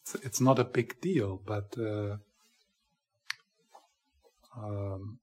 it's 0.00 0.14
it's 0.26 0.40
not 0.40 0.58
a 0.58 0.64
big 0.64 1.00
deal, 1.00 1.40
but 1.46 1.78
uh, 1.78 2.16
um, 4.56 5.18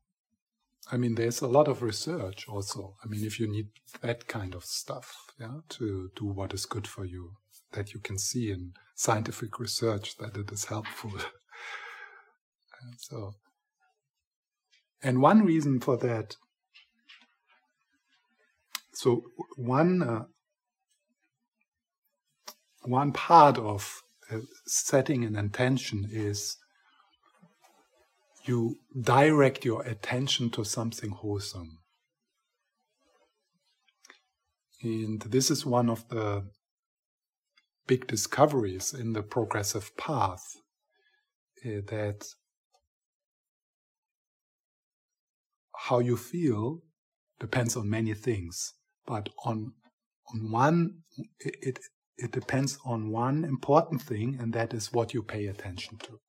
I 0.92 0.98
mean, 0.98 1.16
there's 1.16 1.42
a 1.42 1.48
lot 1.48 1.68
of 1.68 1.82
research 1.82 2.48
also. 2.48 2.96
I 3.04 3.08
mean, 3.08 3.24
if 3.24 3.40
you 3.40 3.48
need 3.48 3.70
that 4.02 4.28
kind 4.28 4.56
of 4.56 4.66
stuff, 4.66 5.16
yeah, 5.40 5.60
to 5.70 6.10
do 6.16 6.26
what 6.26 6.54
is 6.54 6.66
good 6.66 6.88
for 6.88 7.06
you, 7.06 7.34
that 7.74 7.94
you 7.94 8.00
can 8.00 8.18
see 8.18 8.52
in 8.52 8.74
scientific 8.96 9.60
research 9.60 10.18
that 10.18 10.36
it 10.36 10.52
is 10.52 10.66
helpful. 10.66 11.12
and 12.82 12.96
so, 12.98 13.36
and 15.02 15.22
one 15.22 15.46
reason 15.46 15.80
for 15.80 15.98
that. 15.98 16.36
So 18.94 19.24
one 19.56 20.04
uh, 20.04 20.26
one 22.84 23.14
part 23.14 23.58
of 23.58 24.02
setting 24.66 25.24
an 25.24 25.36
intention 25.36 26.08
is 26.12 26.58
you 28.44 28.80
direct 29.00 29.66
your 29.66 29.84
attention 29.84 30.50
to 30.52 30.64
something 30.64 31.12
wholesome. 31.12 31.80
And 34.84 35.22
this 35.22 35.52
is 35.52 35.66
one 35.66 35.90
of 35.90 36.08
the 36.10 36.48
big 37.88 38.08
discoveries 38.08 38.94
in 38.94 39.14
the 39.14 39.22
progressive 39.22 39.96
path 39.98 40.44
uh, 41.66 41.82
that 41.88 42.26
how 45.88 46.00
you 46.00 46.18
feel 46.18 46.82
depends 47.40 47.76
on 47.76 47.90
many 47.90 48.14
things, 48.14 48.74
but 49.06 49.30
on 49.46 49.74
on 50.34 50.52
one 50.52 51.04
it, 51.40 51.56
it 51.62 51.80
it 52.18 52.32
depends 52.32 52.78
on 52.86 53.12
one 53.12 53.44
important 53.44 54.02
thing, 54.02 54.38
and 54.40 54.54
that 54.54 54.74
is 54.74 54.94
what 54.94 55.14
you 55.14 55.24
pay 55.24 55.48
attention 55.48 55.98
to. 55.98 56.20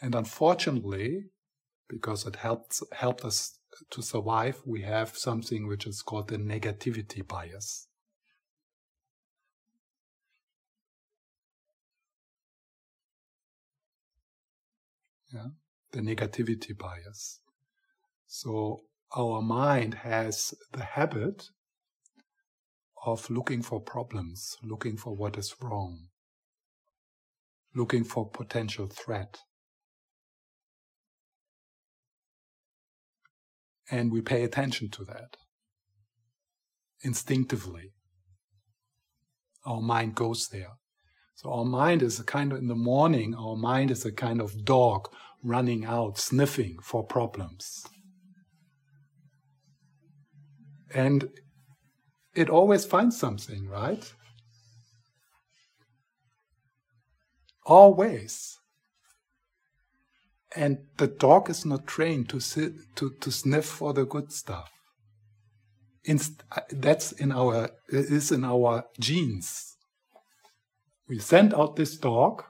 And 0.00 0.14
unfortunately, 0.14 1.30
because 1.88 2.26
it 2.26 2.36
helps 2.36 2.82
helped 2.92 3.24
us 3.24 3.58
to 3.90 4.02
survive, 4.02 4.60
we 4.64 4.82
have 4.82 5.16
something 5.16 5.66
which 5.66 5.86
is 5.86 6.02
called 6.02 6.28
the 6.28 6.36
negativity 6.36 7.26
bias. 7.26 7.88
Yeah, 15.32 15.48
the 15.92 16.00
negativity 16.00 16.76
bias. 16.76 17.40
So 18.26 18.82
our 19.16 19.42
mind 19.42 19.94
has 19.94 20.54
the 20.72 20.84
habit 20.84 21.50
of 23.04 23.30
looking 23.30 23.62
for 23.62 23.80
problems, 23.80 24.56
looking 24.62 24.96
for 24.96 25.14
what 25.14 25.36
is 25.38 25.54
wrong, 25.60 26.08
looking 27.74 28.04
for 28.04 28.28
potential 28.28 28.86
threat. 28.86 29.40
And 33.90 34.12
we 34.12 34.20
pay 34.20 34.44
attention 34.44 34.90
to 34.90 35.04
that 35.04 35.36
instinctively. 37.02 37.92
Our 39.64 39.80
mind 39.80 40.14
goes 40.14 40.48
there. 40.48 40.72
So 41.36 41.52
our 41.52 41.64
mind 41.64 42.02
is 42.02 42.18
a 42.18 42.24
kind 42.24 42.52
of, 42.52 42.58
in 42.58 42.66
the 42.66 42.74
morning, 42.74 43.34
our 43.34 43.56
mind 43.56 43.90
is 43.90 44.04
a 44.04 44.12
kind 44.12 44.40
of 44.40 44.64
dog 44.64 45.08
running 45.42 45.84
out, 45.84 46.18
sniffing 46.18 46.78
for 46.82 47.04
problems. 47.04 47.86
And 50.92 51.30
it 52.34 52.50
always 52.50 52.84
finds 52.84 53.18
something, 53.18 53.68
right? 53.68 54.12
Always. 57.66 58.57
And 60.58 60.78
the 60.96 61.06
dog 61.06 61.48
is 61.50 61.64
not 61.64 61.86
trained 61.86 62.28
to 62.30 62.40
sit, 62.40 62.72
to, 62.96 63.12
to 63.20 63.30
sniff 63.30 63.64
for 63.64 63.92
the 63.92 64.04
good 64.04 64.32
stuff. 64.32 64.68
Inst- 66.02 66.42
uh, 66.50 66.62
that's 66.70 67.12
in 67.12 67.30
our 67.30 67.70
is 67.88 68.32
in 68.32 68.44
our 68.44 68.86
genes. 68.98 69.76
We 71.08 71.20
send 71.20 71.54
out 71.54 71.76
this 71.76 71.96
dog, 71.96 72.42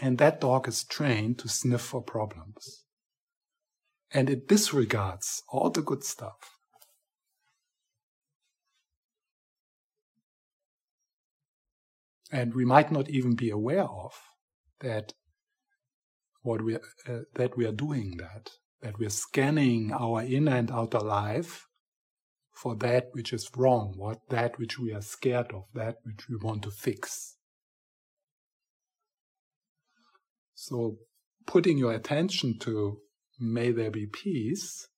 and 0.00 0.18
that 0.18 0.40
dog 0.40 0.68
is 0.68 0.84
trained 0.84 1.40
to 1.40 1.48
sniff 1.48 1.80
for 1.80 2.00
problems. 2.00 2.84
And 4.12 4.30
it 4.30 4.46
disregards 4.46 5.42
all 5.48 5.70
the 5.70 5.82
good 5.82 6.04
stuff. 6.04 6.58
And 12.30 12.54
we 12.54 12.64
might 12.64 12.92
not 12.92 13.10
even 13.10 13.34
be 13.34 13.50
aware 13.50 13.88
of 13.88 14.12
that 14.78 15.14
what 16.48 16.62
we 16.62 16.74
uh, 16.76 17.20
that 17.34 17.56
we 17.58 17.66
are 17.66 17.72
doing 17.86 18.16
that 18.16 18.50
that 18.80 18.98
we 18.98 19.04
are 19.06 19.10
scanning 19.26 19.92
our 19.92 20.22
inner 20.22 20.56
and 20.56 20.70
outer 20.70 21.00
life 21.00 21.66
for 22.52 22.74
that 22.76 23.04
which 23.12 23.32
is 23.32 23.48
wrong, 23.56 23.94
what 23.96 24.18
that 24.30 24.58
which 24.58 24.78
we 24.78 24.92
are 24.92 25.02
scared 25.02 25.52
of, 25.52 25.64
that 25.74 25.96
which 26.04 26.28
we 26.28 26.36
want 26.36 26.62
to 26.62 26.70
fix. 26.70 27.36
So 30.54 30.96
putting 31.46 31.78
your 31.78 31.92
attention 31.92 32.58
to 32.60 32.98
may 33.38 33.70
there 33.70 33.90
be 33.90 34.06
peace 34.06 34.88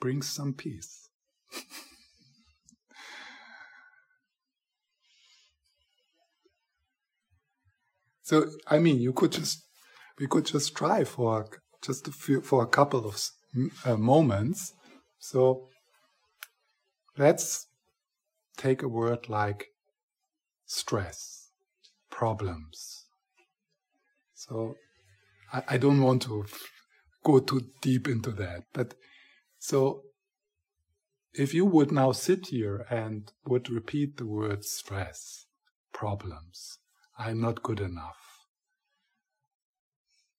brings 0.00 0.28
some 0.28 0.54
peace. 0.54 1.10
so, 8.26 8.50
I 8.66 8.80
mean, 8.80 8.98
you 8.98 9.12
could 9.12 9.30
just, 9.30 9.62
we 10.18 10.26
could 10.26 10.46
just 10.46 10.74
try 10.74 11.04
for 11.04 11.46
just 11.80 12.08
a 12.08 12.10
few, 12.10 12.40
for 12.40 12.64
a 12.64 12.66
couple 12.66 13.06
of 13.06 13.22
uh, 13.84 13.96
moments. 13.96 14.72
So, 15.20 15.68
let's 17.16 17.68
take 18.56 18.82
a 18.82 18.88
word 18.88 19.28
like 19.28 19.66
stress, 20.64 21.50
problems. 22.10 23.04
So, 24.34 24.74
I, 25.52 25.62
I 25.68 25.76
don't 25.76 26.02
want 26.02 26.22
to 26.22 26.46
go 27.22 27.38
too 27.38 27.60
deep 27.80 28.08
into 28.08 28.32
that, 28.32 28.64
but 28.72 28.94
so, 29.60 30.02
if 31.32 31.54
you 31.54 31.64
would 31.64 31.92
now 31.92 32.10
sit 32.10 32.48
here 32.48 32.86
and 32.90 33.30
would 33.46 33.70
repeat 33.70 34.16
the 34.16 34.26
word 34.26 34.64
stress, 34.64 35.46
problems, 35.92 36.80
I'm 37.18 37.40
not 37.40 37.62
good 37.62 37.80
enough, 37.80 38.46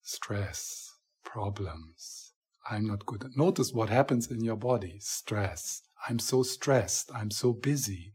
stress, 0.01 0.93
problems, 1.23 2.33
I'm 2.69 2.85
not 2.85 3.05
good. 3.05 3.25
Notice 3.35 3.71
what 3.71 3.89
happens 3.89 4.29
in 4.29 4.43
your 4.43 4.57
body 4.57 4.97
stress. 4.99 5.83
I'm 6.07 6.19
so 6.19 6.43
stressed. 6.43 7.09
I'm 7.15 7.31
so 7.31 7.53
busy. 7.53 8.13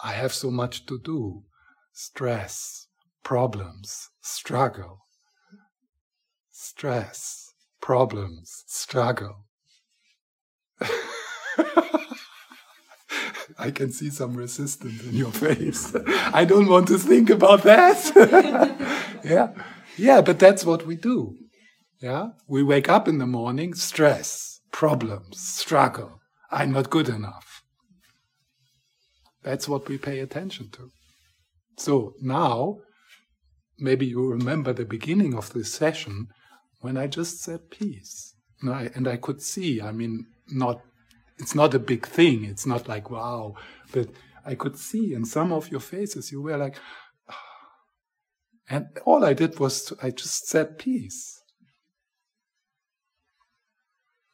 I 0.00 0.12
have 0.12 0.32
so 0.34 0.50
much 0.50 0.84
to 0.86 0.98
do. 0.98 1.44
Stress, 1.92 2.88
problems, 3.22 4.10
struggle. 4.20 5.06
Stress, 6.50 7.54
problems, 7.80 8.64
struggle. 8.66 9.46
I 13.58 13.70
can 13.70 13.92
see 13.92 14.10
some 14.10 14.34
resistance 14.34 15.04
in 15.04 15.14
your 15.14 15.30
face. 15.46 15.94
I 16.06 16.44
don't 16.44 16.68
want 16.68 16.88
to 16.88 16.98
think 16.98 17.30
about 17.30 17.62
that. 17.62 17.98
yeah. 19.24 19.52
Yeah, 19.96 20.20
but 20.22 20.38
that's 20.38 20.64
what 20.64 20.86
we 20.86 20.96
do. 20.96 21.36
Yeah. 22.00 22.30
We 22.48 22.62
wake 22.62 22.88
up 22.88 23.08
in 23.08 23.18
the 23.18 23.26
morning, 23.26 23.74
stress, 23.74 24.60
problems, 24.72 25.40
struggle. 25.40 26.20
I'm 26.50 26.72
not 26.72 26.90
good 26.90 27.08
enough. 27.08 27.62
That's 29.42 29.68
what 29.68 29.88
we 29.88 29.98
pay 29.98 30.20
attention 30.20 30.70
to. 30.72 30.90
So 31.76 32.14
now, 32.20 32.78
maybe 33.78 34.06
you 34.06 34.26
remember 34.26 34.72
the 34.72 34.84
beginning 34.84 35.34
of 35.34 35.52
this 35.52 35.72
session 35.72 36.28
when 36.80 36.96
I 36.96 37.06
just 37.06 37.42
said 37.42 37.70
peace. 37.70 38.34
And 38.60 38.70
I, 38.70 38.90
and 38.94 39.06
I 39.06 39.16
could 39.16 39.42
see, 39.42 39.80
I 39.80 39.92
mean, 39.92 40.26
not 40.48 40.80
it's 41.38 41.54
not 41.54 41.74
a 41.74 41.78
big 41.78 42.06
thing. 42.06 42.44
It's 42.44 42.66
not 42.66 42.88
like 42.88 43.10
wow, 43.10 43.54
but 43.92 44.08
I 44.44 44.54
could 44.54 44.78
see 44.78 45.14
in 45.14 45.24
some 45.24 45.52
of 45.52 45.70
your 45.70 45.80
faces 45.80 46.30
you 46.30 46.42
were 46.42 46.56
like, 46.56 46.76
and 48.70 48.86
all 49.04 49.24
I 49.24 49.32
did 49.32 49.58
was 49.58 49.84
to, 49.86 49.96
I 50.02 50.10
just 50.10 50.46
said 50.46 50.78
peace, 50.78 51.42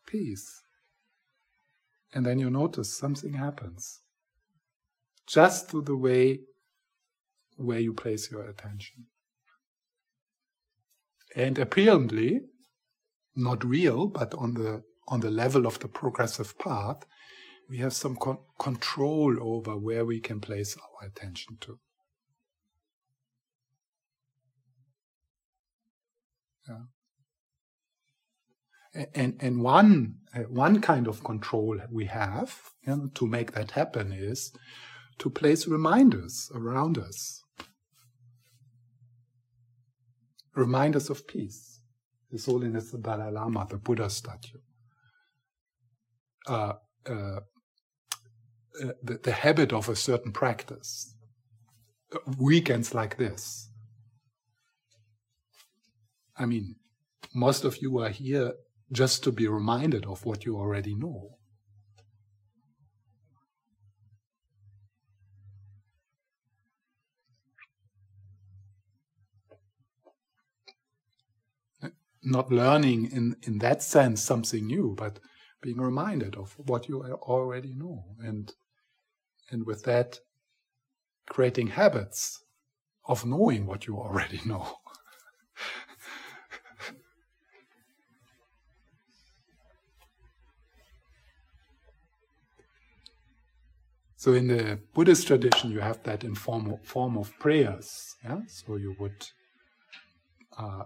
peace, 0.07 0.63
and 2.13 2.27
then 2.27 2.39
you 2.39 2.51
notice 2.51 2.97
something 2.97 3.35
happens, 3.35 4.01
just 5.27 5.71
to 5.71 5.83
the 5.83 5.97
way 5.97 6.41
where 7.57 7.79
you 7.79 7.95
place 7.95 8.31
your 8.31 8.43
attention. 8.43 9.07
And 11.37 11.59
apparently, 11.59 12.41
not 13.37 13.65
real, 13.65 14.09
but 14.09 14.35
on 14.35 14.55
the 14.55 14.83
on 15.11 15.21
the 15.21 15.31
level 15.31 15.67
of 15.67 15.81
the 15.81 15.89
progressive 15.89 16.57
path, 16.59 17.05
we 17.69 17.79
have 17.79 17.93
some 17.93 18.17
con- 18.17 18.39
control 18.59 19.37
over 19.43 19.77
where 19.77 20.05
we 20.05 20.21
can 20.21 20.41
place 20.41 20.77
our 20.77 21.09
attention 21.09 21.59
to. 21.61 21.79
Yeah. 26.69 26.79
And, 29.15 29.37
and 29.41 29.63
one, 29.63 30.17
uh, 30.35 30.41
one 30.41 30.81
kind 30.81 31.07
of 31.07 31.25
control 31.25 31.81
we 31.93 32.07
have 32.07 32.59
you 32.87 32.97
know, 32.97 33.11
to 33.15 33.27
make 33.27 33.53
that 33.53 33.73
happen 33.73 34.13
is 34.13 34.53
to 35.19 35.31
place 35.31 35.67
reminders 35.67 36.51
around 36.55 36.99
us. 36.99 37.43
Reminders 40.55 41.09
of 41.09 41.27
peace. 41.29 41.81
His 42.31 42.47
Holiness 42.47 42.91
the 42.91 42.99
Dalai 42.99 43.31
Lama, 43.31 43.67
the 43.69 43.77
Buddha 43.77 44.11
statue 44.11 44.59
uh, 46.47 46.74
uh, 47.07 47.41
the, 49.03 49.18
the 49.22 49.32
habit 49.32 49.72
of 49.72 49.88
a 49.88 49.97
certain 49.97 50.32
practice. 50.32 51.14
Weekends 52.38 52.95
like 52.95 53.16
this. 53.16 53.68
I 56.36 56.47
mean, 56.47 56.76
most 57.34 57.64
of 57.64 57.82
you 57.82 57.99
are 57.99 58.09
here 58.09 58.55
just 58.93 59.22
to 59.24 59.32
be 59.32 59.47
reminded 59.47 60.07
of 60.07 60.24
what 60.24 60.45
you 60.45 60.57
already 60.57 60.95
know. 60.95 61.36
Not 72.22 72.51
learning 72.53 73.11
in, 73.12 73.36
in 73.43 73.59
that 73.59 73.82
sense 73.82 74.22
something 74.22 74.66
new, 74.66 74.95
but 74.97 75.20
being 75.61 75.79
reminded 75.79 76.37
of 76.37 76.55
what 76.67 76.89
you 76.89 77.03
already 77.03 77.75
know. 77.75 78.05
And, 78.23 78.53
and 79.51 79.67
with 79.67 79.83
that, 79.85 80.19
creating 81.29 81.69
habits 81.69 82.43
of 83.07 83.25
knowing 83.25 83.67
what 83.67 83.87
you 83.87 83.97
already 83.97 84.41
know. 84.47 84.77
So 94.21 94.35
in 94.35 94.49
the 94.49 94.79
Buddhist 94.93 95.27
tradition, 95.27 95.71
you 95.71 95.81
have 95.81 96.03
that 96.03 96.25
in 96.25 96.35
form 96.35 96.71
of, 96.71 96.85
form 96.85 97.17
of 97.17 97.33
prayers. 97.39 98.17
Yeah? 98.23 98.41
So 98.49 98.77
you 98.77 98.95
would 99.01 99.27
uh, 100.59 100.83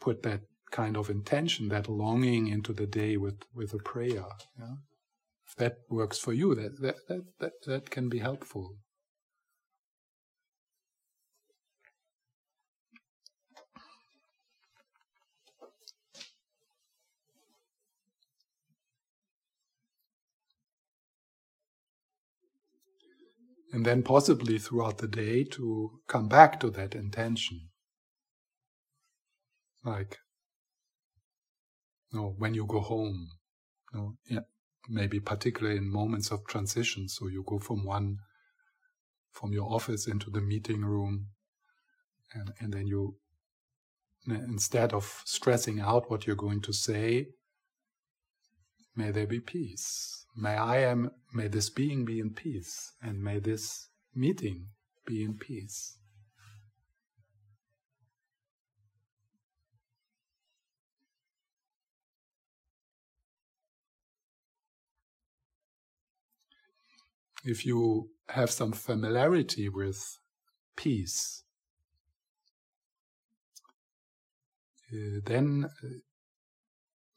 put 0.00 0.24
that 0.24 0.40
kind 0.72 0.96
of 0.96 1.08
intention, 1.08 1.68
that 1.68 1.88
longing 1.88 2.48
into 2.48 2.72
the 2.72 2.86
day 2.86 3.16
with, 3.16 3.42
with 3.54 3.72
a 3.72 3.78
prayer. 3.78 4.24
Yeah? 4.58 4.76
If 5.46 5.54
that 5.58 5.76
works 5.88 6.18
for 6.18 6.32
you, 6.32 6.54
that, 6.56 6.80
that, 6.80 6.96
that, 7.08 7.22
that, 7.38 7.52
that 7.66 7.90
can 7.90 8.08
be 8.08 8.18
helpful. 8.18 8.78
and 23.72 23.86
then 23.86 24.02
possibly 24.02 24.58
throughout 24.58 24.98
the 24.98 25.08
day 25.08 25.44
to 25.44 25.98
come 26.06 26.28
back 26.28 26.60
to 26.60 26.70
that 26.70 26.94
intention. 26.94 27.68
Like, 29.82 30.18
know, 32.18 32.34
when 32.38 32.54
you 32.54 32.66
go 32.66 32.80
home, 32.80 33.28
you 33.92 34.16
know, 34.30 34.42
maybe 34.88 35.20
particularly 35.20 35.78
in 35.78 35.90
moments 35.90 36.30
of 36.30 36.46
transition. 36.46 37.08
So 37.08 37.28
you 37.28 37.44
go 37.46 37.58
from 37.58 37.84
one, 37.84 38.18
from 39.30 39.52
your 39.52 39.72
office 39.72 40.06
into 40.06 40.30
the 40.30 40.40
meeting 40.40 40.84
room, 40.84 41.28
and, 42.34 42.52
and 42.60 42.72
then 42.72 42.86
you, 42.86 43.16
instead 44.26 44.92
of 44.92 45.22
stressing 45.24 45.80
out 45.80 46.10
what 46.10 46.26
you're 46.26 46.36
going 46.36 46.62
to 46.62 46.72
say, 46.72 47.28
may 48.96 49.10
there 49.10 49.26
be 49.26 49.40
peace 49.40 50.22
May 50.34 50.56
I 50.56 50.78
am 50.78 51.10
may 51.34 51.48
this 51.48 51.68
being 51.68 52.06
be 52.06 52.18
in 52.18 52.30
peace, 52.30 52.92
and 53.02 53.22
may 53.22 53.38
this 53.38 53.88
meeting 54.14 54.68
be 55.04 55.22
in 55.22 55.36
peace. 55.36 55.98
If 67.44 67.66
you 67.66 68.10
have 68.28 68.50
some 68.50 68.72
familiarity 68.72 69.68
with 69.68 70.18
peace, 70.76 71.42
uh, 74.92 75.20
then 75.24 75.68
uh, 75.82 75.88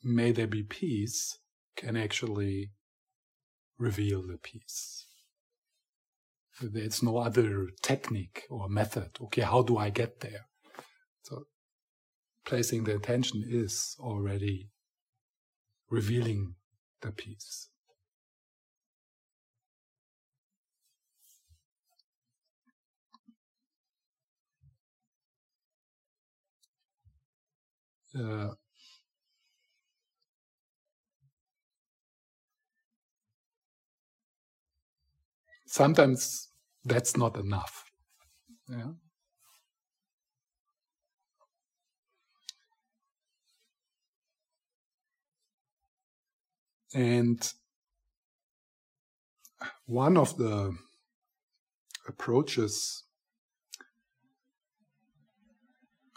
may 0.03 0.31
there 0.31 0.47
be 0.47 0.63
peace 0.63 1.37
can 1.75 1.97
actually 1.97 2.71
reveal 3.77 4.25
the 4.25 4.37
peace. 4.37 5.05
There's 6.61 7.03
no 7.03 7.17
other 7.17 7.69
technique 7.81 8.43
or 8.49 8.69
method. 8.69 9.17
Okay, 9.23 9.41
how 9.41 9.61
do 9.61 9.77
I 9.77 9.89
get 9.89 10.21
there? 10.21 10.47
So, 11.23 11.47
placing 12.45 12.85
the 12.85 12.95
attention 12.95 13.43
is 13.45 13.97
already 13.99 14.69
revealing 15.89 16.55
the 17.01 17.11
peace. 17.11 17.69
Uh, 28.17 28.53
sometimes 35.65 36.49
that's 36.85 37.17
not 37.17 37.37
enough. 37.37 37.83
Yeah? 38.69 38.91
And 46.93 47.53
one 49.85 50.15
of 50.17 50.37
the 50.37 50.73
approaches 52.07 53.04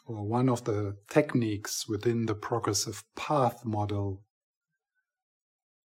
or 0.09 0.25
one 0.25 0.49
of 0.49 0.65
the 0.65 0.97
techniques 1.11 1.87
within 1.87 2.25
the 2.25 2.35
progressive 2.35 3.05
path 3.15 3.63
model 3.65 4.23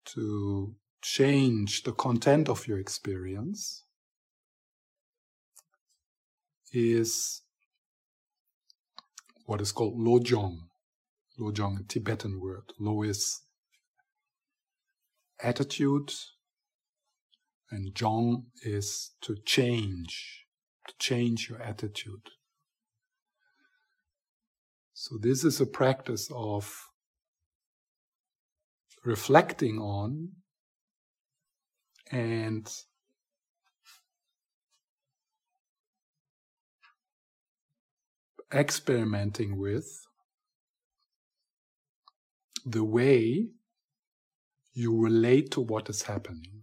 to 0.05 0.74
change 1.01 1.84
the 1.84 1.91
content 1.91 2.47
of 2.47 2.65
your 2.65 2.80
experience 2.80 3.84
is 6.71 7.41
what 9.45 9.59
is 9.59 9.74
called 9.74 9.99
lojong. 9.99 10.57
Lojong, 11.38 11.82
a 11.82 11.84
Tibetan 11.84 12.39
word. 12.39 12.71
Lo 12.80 13.01
is 13.01 13.41
attitude, 15.41 16.13
and 17.69 17.93
jong 17.93 18.45
is 18.61 19.11
to 19.21 19.36
change, 19.45 20.45
to 20.88 20.93
change 20.97 21.49
your 21.49 21.61
attitude. 21.61 22.30
So, 25.06 25.18
this 25.18 25.43
is 25.43 25.60
a 25.60 25.66
practice 25.66 26.32
of 26.34 26.88
reflecting 29.04 29.78
on 29.78 30.30
and 32.10 32.72
experimenting 38.54 39.58
with 39.58 40.08
the 42.66 42.86
way 42.86 43.49
you 44.72 44.97
relate 44.97 45.51
to 45.51 45.60
what 45.60 45.89
is 45.89 46.04
happening. 46.04 46.62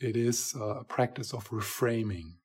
It 0.00 0.16
is 0.16 0.54
a 0.58 0.82
practice 0.84 1.34
of 1.34 1.50
reframing. 1.50 2.36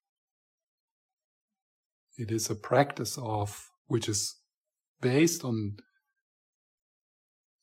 It 2.18 2.30
is 2.30 2.50
a 2.50 2.56
practice 2.56 3.18
of, 3.18 3.70
which 3.88 4.10
is 4.10 4.36
based 5.02 5.46
on 5.46 5.78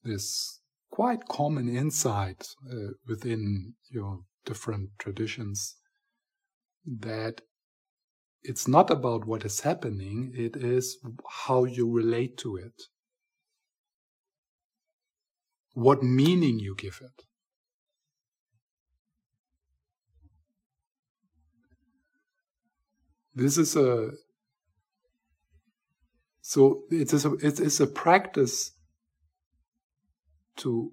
this 0.03 0.61
quite 0.91 1.29
common 1.29 1.75
insight 1.75 2.49
uh, 2.71 2.93
within 3.07 3.75
your 3.91 4.21
different 4.47 4.91
traditions 4.99 5.77
that 6.87 7.43
it's 8.43 8.67
not 8.67 8.91
about 8.91 9.27
what 9.27 9.45
is 9.45 9.61
happening, 9.61 10.33
it 10.35 10.57
is 10.57 10.99
how 11.47 11.65
you 11.65 11.89
relate 11.91 12.37
to 12.39 12.57
it, 12.57 12.83
what 15.75 16.03
meaning 16.03 16.59
you 16.59 16.75
give 16.77 17.01
it. 17.03 17.25
This 23.35 23.59
is 23.59 23.77
a 23.77 24.11
so 26.43 26.83
it 26.91 27.13
is 27.13 27.25
a, 27.25 27.33
it 27.35 27.61
is 27.61 27.81
a 27.81 27.87
practice 27.87 28.73
to 30.57 30.93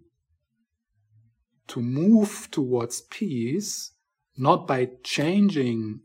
to 1.67 1.81
move 1.81 2.47
towards 2.51 3.01
peace, 3.01 3.91
not 4.37 4.67
by 4.67 4.89
changing 5.03 6.01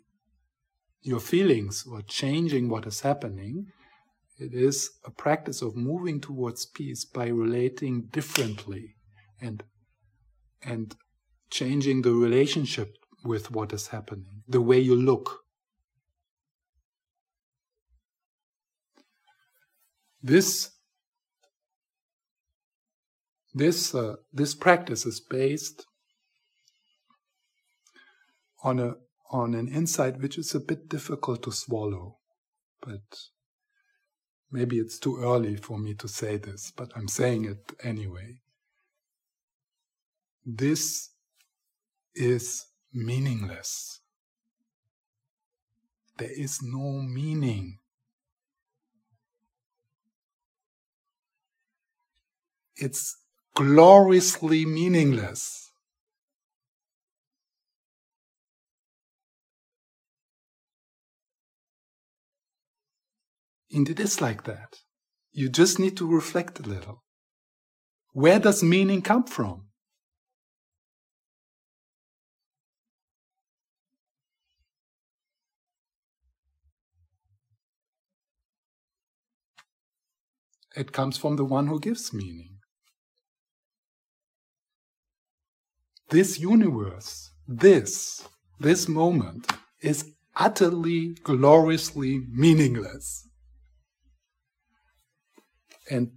your 1.02 1.20
feelings 1.20 1.84
or 1.90 2.02
changing 2.02 2.68
what 2.68 2.86
is 2.86 3.00
happening. 3.00 3.66
It 4.38 4.52
is 4.52 4.90
a 5.04 5.10
practice 5.10 5.62
of 5.62 5.76
moving 5.76 6.20
towards 6.20 6.66
peace 6.66 7.04
by 7.04 7.28
relating 7.28 8.08
differently 8.10 8.96
and 9.40 9.62
and 10.62 10.96
changing 11.50 12.02
the 12.02 12.12
relationship 12.12 12.96
with 13.24 13.50
what 13.50 13.72
is 13.72 13.88
happening, 13.88 14.42
the 14.48 14.60
way 14.60 14.80
you 14.80 14.96
look, 14.96 15.43
This 20.24 20.70
this 23.52 23.94
uh, 23.94 24.14
this 24.32 24.54
practice 24.54 25.04
is 25.04 25.20
based 25.20 25.84
on 28.62 28.80
a 28.80 28.94
on 29.30 29.54
an 29.54 29.68
insight 29.68 30.22
which 30.22 30.38
is 30.38 30.54
a 30.54 30.60
bit 30.60 30.88
difficult 30.88 31.42
to 31.42 31.52
swallow, 31.52 32.16
but 32.80 33.02
maybe 34.50 34.78
it's 34.78 34.98
too 34.98 35.18
early 35.22 35.56
for 35.56 35.78
me 35.78 35.92
to 35.92 36.08
say 36.08 36.38
this, 36.38 36.72
but 36.74 36.90
I'm 36.96 37.08
saying 37.08 37.44
it 37.44 37.74
anyway. 37.84 38.38
This 40.46 41.10
is 42.14 42.64
meaningless. 42.94 44.00
There 46.16 46.32
is 46.32 46.62
no 46.62 47.02
meaning. 47.02 47.80
It's 52.76 53.16
gloriously 53.54 54.66
meaningless. 54.66 55.70
And 63.70 63.88
it 63.88 63.98
is 63.98 64.20
like 64.20 64.44
that. 64.44 64.76
You 65.32 65.48
just 65.48 65.78
need 65.78 65.96
to 65.96 66.06
reflect 66.06 66.60
a 66.60 66.62
little. 66.62 67.02
Where 68.12 68.38
does 68.38 68.62
meaning 68.62 69.02
come 69.02 69.24
from? 69.24 69.66
It 80.76 80.92
comes 80.92 81.16
from 81.16 81.36
the 81.36 81.44
one 81.44 81.68
who 81.68 81.78
gives 81.80 82.12
meaning. 82.12 82.53
This 86.14 86.38
universe, 86.38 87.32
this, 87.48 88.22
this 88.60 88.86
moment 88.86 89.50
is 89.80 90.12
utterly, 90.36 91.16
gloriously 91.24 92.20
meaningless. 92.30 93.28
And 95.90 96.12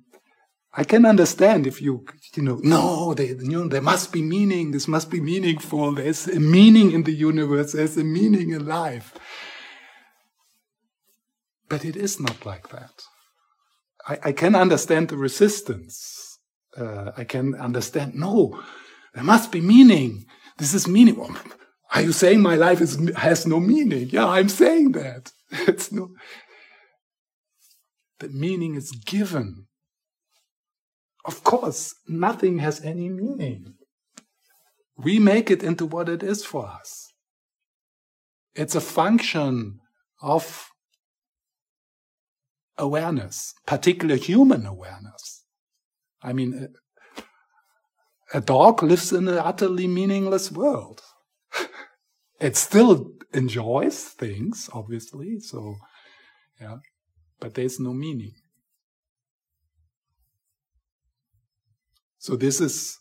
I 0.72 0.84
can 0.84 1.04
understand 1.04 1.66
if 1.66 1.82
you, 1.82 2.06
you 2.36 2.44
know, 2.44 2.60
no, 2.62 3.16
they, 3.16 3.30
you 3.30 3.50
know, 3.50 3.68
there 3.68 3.82
must 3.82 4.12
be 4.12 4.22
meaning, 4.22 4.70
this 4.70 4.88
must 4.88 5.10
be 5.10 5.20
meaningful, 5.20 5.96
there's 5.96 6.28
a 6.28 6.40
meaning 6.40 6.92
in 6.92 7.02
the 7.02 7.16
universe, 7.16 7.74
there's 7.74 7.98
a 7.98 8.04
meaning 8.04 8.52
in 8.52 8.68
life. 8.68 9.16
But 11.68 11.84
it 11.84 11.96
is 11.96 12.20
not 12.20 12.46
like 12.46 12.70
that. 12.70 13.02
I, 14.08 14.20
I 14.26 14.32
can 14.32 14.54
understand 14.54 15.10
the 15.10 15.18
resistance. 15.18 16.38
Uh, 16.78 17.14
I 17.18 17.24
can 17.24 17.56
understand, 17.56 18.14
no, 18.14 18.62
there 19.18 19.24
must 19.24 19.52
be 19.52 19.62
meaning. 19.62 20.28
This 20.60 20.76
is 20.76 20.88
meaning. 20.88 21.18
Are 21.92 22.04
you 22.04 22.12
saying 22.12 22.40
my 22.40 22.54
life 22.54 22.82
is, 22.82 23.00
has 23.18 23.48
no 23.48 23.60
meaning? 23.60 24.10
Yeah, 24.12 24.28
I'm 24.28 24.48
saying 24.48 24.92
that. 24.92 25.32
It's 25.68 25.92
no, 25.92 26.10
the 28.20 28.30
meaning 28.30 28.76
is 28.76 28.92
given. 28.92 29.66
Of 31.26 31.44
course, 31.44 31.96
nothing 32.08 32.60
has 32.60 32.80
any 32.84 33.10
meaning. 33.10 33.74
We 34.98 35.18
make 35.18 35.50
it 35.50 35.64
into 35.64 35.88
what 35.88 36.10
it 36.10 36.22
is 36.22 36.46
for 36.46 36.68
us. 36.68 37.12
It's 38.54 38.76
a 38.76 38.82
function 38.82 39.80
of 40.22 40.70
awareness, 42.78 43.56
particular 43.66 44.16
human 44.16 44.68
awareness. 44.68 45.44
I 46.22 46.34
mean, 46.34 46.70
a 48.34 48.42
dog 48.42 48.84
lives 48.84 49.12
in 49.12 49.28
an 49.28 49.38
utterly 49.38 49.88
meaningless 49.88 50.52
world. 50.52 51.02
it 52.40 52.58
still 52.58 53.12
enjoys 53.34 54.04
things, 54.04 54.70
obviously, 54.74 55.40
so, 55.40 55.76
yeah, 56.60 56.78
but 57.40 57.54
there's 57.54 57.80
no 57.80 57.94
meaning. 57.94 58.34
So, 62.18 62.36
this 62.36 62.60
is 62.60 62.98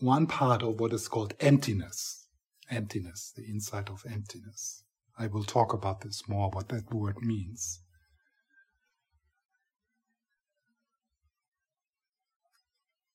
one 0.00 0.26
part 0.26 0.62
of 0.62 0.80
what 0.80 0.92
is 0.92 1.06
called 1.08 1.34
emptiness. 1.40 2.26
Emptiness, 2.70 3.32
the 3.36 3.44
insight 3.44 3.90
of 3.90 4.02
emptiness. 4.10 4.82
I 5.18 5.28
will 5.28 5.44
talk 5.44 5.72
about 5.72 6.00
this 6.00 6.22
more, 6.28 6.50
what 6.50 6.68
that 6.70 6.92
word 6.92 7.18
means. 7.20 7.80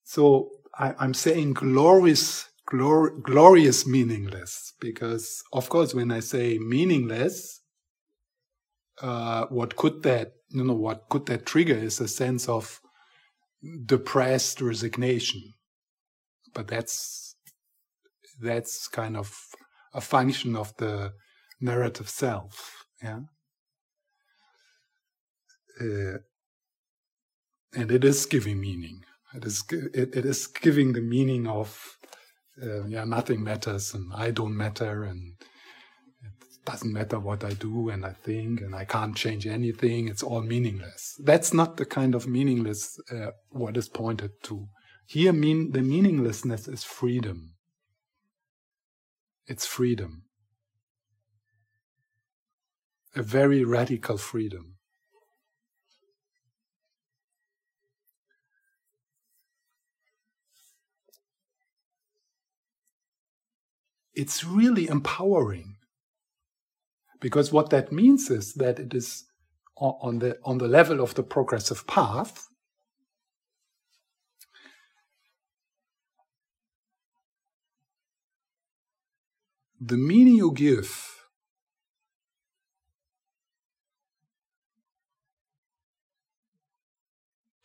So 0.09 0.49
I, 0.77 0.93
am 0.99 1.13
saying 1.13 1.53
glorious, 1.53 2.49
glor- 2.71 3.21
glorious 3.21 3.85
meaningless 3.87 4.73
because, 4.79 5.43
of 5.53 5.69
course, 5.69 5.93
when 5.93 6.11
I 6.11 6.19
say 6.19 6.57
meaningless, 6.57 7.61
uh, 9.01 9.45
what 9.47 9.75
could 9.75 10.03
that, 10.03 10.33
you 10.49 10.63
know, 10.63 10.73
what 10.73 11.09
could 11.09 11.25
that 11.27 11.45
trigger 11.45 11.75
is 11.75 11.99
a 11.99 12.07
sense 12.07 12.47
of 12.49 12.81
depressed 13.85 14.61
resignation. 14.61 15.41
But 16.53 16.67
that's 16.67 17.35
that's 18.41 18.87
kind 18.87 19.17
of 19.17 19.35
a 19.93 20.01
function 20.01 20.55
of 20.55 20.75
the 20.77 21.13
narrative 21.59 22.09
self, 22.09 22.85
yeah. 23.03 23.21
Uh, 25.79 26.19
and 27.73 27.91
it 27.91 28.03
is 28.03 28.25
giving 28.25 28.59
meaning. 28.59 29.03
It 29.33 29.45
is 29.45 29.63
it, 29.71 30.15
it 30.15 30.25
is 30.25 30.47
giving 30.47 30.93
the 30.93 31.01
meaning 31.01 31.47
of 31.47 31.97
uh, 32.61 32.85
yeah 32.85 33.03
nothing 33.03 33.43
matters 33.43 33.93
and 33.93 34.11
I 34.13 34.31
don't 34.31 34.57
matter 34.57 35.03
and 35.03 35.33
it 36.23 36.65
doesn't 36.65 36.91
matter 36.91 37.19
what 37.19 37.43
I 37.43 37.53
do 37.53 37.89
and 37.89 38.05
I 38.05 38.13
think 38.13 38.61
and 38.61 38.75
I 38.75 38.85
can't 38.85 39.15
change 39.15 39.45
anything. 39.45 40.07
It's 40.07 40.23
all 40.23 40.41
meaningless. 40.41 41.15
That's 41.23 41.53
not 41.53 41.77
the 41.77 41.85
kind 41.85 42.15
of 42.15 42.27
meaningless 42.27 42.99
uh, 43.11 43.31
what 43.49 43.77
is 43.77 43.87
pointed 43.87 44.31
to. 44.43 44.67
Here, 45.05 45.33
mean 45.33 45.71
the 45.71 45.81
meaninglessness 45.81 46.67
is 46.67 46.83
freedom. 46.83 47.55
It's 49.47 49.65
freedom. 49.65 50.25
A 53.15 53.23
very 53.23 53.63
radical 53.63 54.17
freedom. 54.17 54.78
It's 64.19 64.43
really 64.43 64.89
empowering. 64.89 65.77
Because 67.21 67.53
what 67.53 67.69
that 67.69 67.89
means 67.89 68.29
is 68.29 68.53
that 68.55 68.77
it 68.77 68.93
is 68.93 69.23
on 69.77 70.19
the, 70.19 70.37
on 70.43 70.57
the 70.57 70.67
level 70.67 70.99
of 70.99 71.15
the 71.15 71.23
progressive 71.23 71.87
path, 71.87 72.49
the 79.79 79.95
meaning 79.95 80.35
you 80.35 80.51
give 80.51 80.91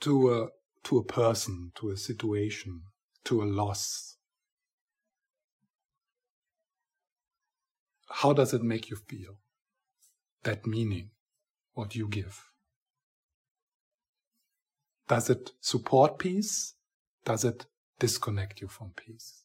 to 0.02 0.32
a, 0.32 0.48
to 0.84 0.98
a 0.98 1.04
person, 1.04 1.72
to 1.74 1.90
a 1.90 1.96
situation, 1.96 2.82
to 3.24 3.42
a 3.42 3.44
loss, 3.44 4.13
how 8.18 8.32
does 8.32 8.54
it 8.54 8.62
make 8.62 8.90
you 8.90 8.96
feel? 8.96 9.38
That 10.44 10.66
meaning, 10.66 11.10
what 11.72 11.96
you 11.96 12.06
give. 12.06 12.44
Does 15.08 15.28
it 15.28 15.50
support 15.60 16.18
peace? 16.18 16.74
Does 17.24 17.44
it 17.44 17.66
disconnect 17.98 18.60
you 18.60 18.68
from 18.68 18.92
peace? 18.94 19.42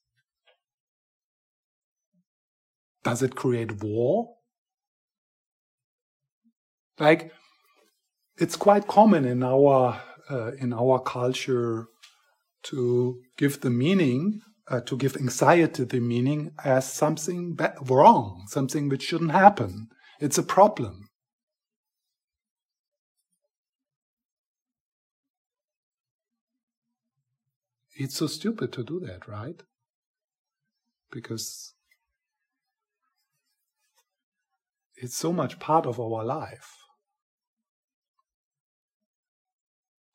Does 3.04 3.24
it 3.24 3.36
create 3.36 3.82
war? 3.82 4.36
Like, 7.00 7.32
it's 8.38 8.56
quite 8.56 8.88
common 8.88 9.26
in 9.26 9.42
our 9.42 10.00
uh, 10.30 10.52
in 10.60 10.74
our 10.74 11.00
culture 11.00 11.88
to 12.64 13.22
give 13.36 13.62
the 13.62 13.72
meaning 13.72 14.42
uh, 14.70 14.80
to 14.82 14.96
give 14.96 15.18
anxiety 15.18 15.84
the 15.84 16.00
meaning 16.00 16.52
as 16.64 16.92
something 16.92 17.58
wrong, 17.82 18.46
something 18.48 18.88
which 18.88 19.04
shouldn't 19.04 19.32
happen. 19.32 19.90
It's 20.20 20.38
a 20.38 20.44
problem. 20.44 21.10
It's 27.96 28.16
so 28.16 28.28
stupid 28.28 28.72
to 28.74 28.84
do 28.84 29.00
that, 29.02 29.28
right? 29.28 29.62
Because 31.12 31.74
it's 34.96 35.18
so 35.18 35.34
much 35.34 35.60
part 35.60 35.86
of 35.86 36.00
our 36.00 36.24
life 36.24 36.76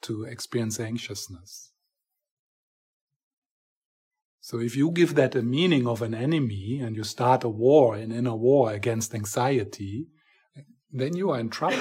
to 0.02 0.24
experience 0.24 0.78
anxiousness. 0.78 1.73
So 4.46 4.60
if 4.60 4.76
you 4.76 4.90
give 4.90 5.14
that 5.14 5.34
a 5.34 5.40
meaning 5.40 5.86
of 5.86 6.02
an 6.02 6.12
enemy 6.12 6.78
and 6.78 6.94
you 6.94 7.02
start 7.02 7.44
a 7.44 7.48
war, 7.48 7.94
an 7.94 8.12
inner 8.12 8.34
war 8.34 8.74
against 8.74 9.14
anxiety, 9.14 10.08
then 10.92 11.16
you 11.16 11.30
are 11.30 11.40
in 11.40 11.48
trouble. 11.48 11.78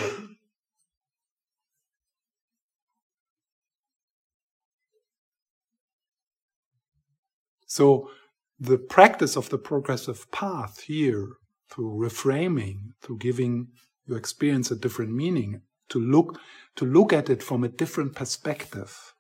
So 7.68 8.10
the 8.58 8.78
practice 8.78 9.36
of 9.36 9.50
the 9.50 9.58
progressive 9.58 10.32
path 10.32 10.84
here, 10.84 11.34
through 11.70 12.00
reframing, 12.00 12.94
through 13.02 13.18
giving 13.18 13.74
your 14.06 14.18
experience 14.18 14.72
a 14.72 14.78
different 14.78 15.14
meaning, 15.14 15.64
to 15.90 16.00
look 16.00 16.40
to 16.78 16.86
look 16.86 17.12
at 17.12 17.30
it 17.30 17.44
from 17.44 17.66
a 17.66 17.76
different 17.82 18.16
perspective, 18.16 19.16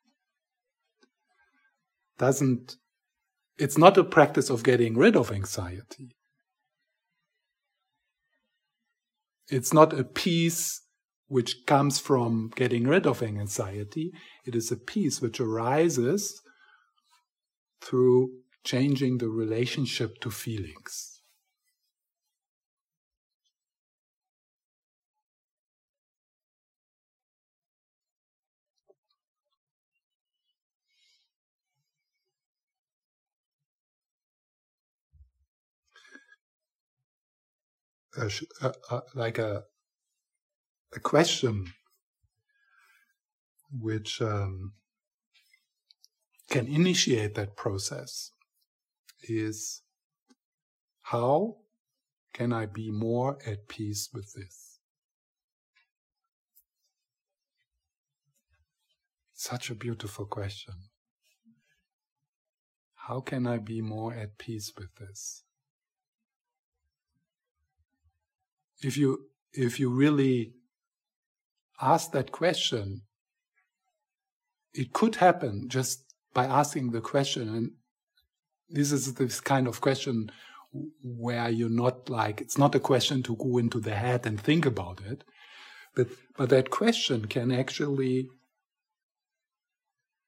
doesn't 2.17 2.77
it's 3.57 3.77
not 3.77 3.97
a 3.97 4.03
practice 4.03 4.49
of 4.49 4.63
getting 4.63 4.97
rid 4.97 5.15
of 5.15 5.31
anxiety. 5.31 6.15
It's 9.49 9.73
not 9.73 9.97
a 9.97 10.03
peace 10.03 10.81
which 11.27 11.65
comes 11.65 11.99
from 11.99 12.51
getting 12.55 12.87
rid 12.87 13.05
of 13.05 13.21
anxiety. 13.21 14.11
It 14.45 14.55
is 14.55 14.71
a 14.71 14.77
peace 14.77 15.21
which 15.21 15.39
arises 15.39 16.41
through 17.81 18.29
changing 18.63 19.17
the 19.17 19.29
relationship 19.29 20.19
to 20.21 20.31
feelings. 20.31 21.12
A, 38.18 38.30
a, 38.91 39.01
like 39.16 39.39
a 39.39 39.64
a 40.95 40.99
question 40.99 41.74
which 43.72 44.22
um, 44.22 44.74
can 46.49 46.68
initiate 46.68 47.34
that 47.36 47.55
process 47.55 48.32
is 49.24 49.82
how 51.01 51.57
can 52.34 52.53
I 52.53 52.66
be 52.68 52.91
more 52.91 53.38
at 53.45 53.68
peace 53.68 54.09
with 54.14 54.34
this? 54.34 54.80
Such 59.34 59.70
a 59.70 59.76
beautiful 59.76 60.26
question. 60.26 60.76
How 62.95 63.20
can 63.20 63.45
I 63.47 63.57
be 63.57 63.82
more 63.82 64.14
at 64.14 64.38
peace 64.38 64.72
with 64.78 64.95
this? 64.95 65.43
If 68.84 68.97
you 68.97 69.27
if 69.53 69.79
you 69.79 69.89
really 69.89 70.53
ask 71.81 72.11
that 72.11 72.31
question, 72.31 73.01
it 74.73 74.93
could 74.93 75.15
happen 75.15 75.69
just 75.69 76.13
by 76.34 76.45
asking 76.45 76.91
the 76.91 77.01
question. 77.01 77.47
And 77.49 77.71
this 78.69 78.91
is 78.91 79.13
this 79.13 79.39
kind 79.39 79.67
of 79.67 79.81
question 79.81 80.31
where 81.03 81.49
you're 81.49 81.69
not 81.69 82.09
like 82.09 82.41
it's 82.41 82.57
not 82.57 82.73
a 82.73 82.79
question 82.79 83.21
to 83.23 83.36
go 83.36 83.59
into 83.59 83.79
the 83.79 83.93
head 83.93 84.25
and 84.25 84.41
think 84.41 84.65
about 84.65 84.99
it 85.05 85.23
but 85.95 86.07
but 86.36 86.49
that 86.49 86.69
question 86.69 87.25
can 87.25 87.51
actually 87.51 88.27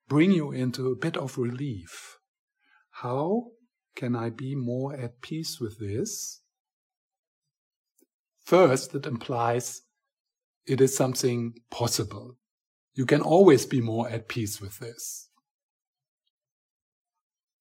bring 0.08 0.32
you 0.32 0.52
into 0.52 0.92
a 0.92 0.96
bit 0.96 1.18
of 1.18 1.38
relief. 1.38 2.20
How 3.02 3.52
can 3.96 4.16
i 4.16 4.30
be 4.30 4.56
more 4.56 4.94
at 4.94 5.22
peace 5.22 5.60
with 5.60 5.80
this 5.80 6.42
first 8.46 8.96
it 8.96 9.06
implies 9.06 9.82
it 10.66 10.82
is 10.82 10.96
something 10.96 11.54
possible 11.70 12.38
you 12.94 13.06
can 13.06 13.22
always 13.22 13.66
be 13.66 13.82
more 13.82 14.10
at 14.10 14.28
peace 14.28 14.62
with 14.62 14.80
this 14.80 15.30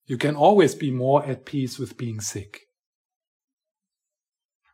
you 0.06 0.18
can 0.18 0.36
always 0.36 0.74
be 0.74 0.90
more 0.90 1.24
at 1.24 1.46
peace 1.46 1.78
with 1.78 1.96
being 1.96 2.20
sick. 2.20 2.60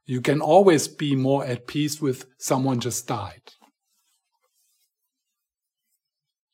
You 0.05 0.21
can 0.21 0.41
always 0.41 0.89
be 0.89 1.15
more 1.15 1.45
at 1.45 1.69
peace 1.69 2.01
with 2.01 2.27
someone 2.39 2.81
just 2.81 3.07
died. 3.07 3.53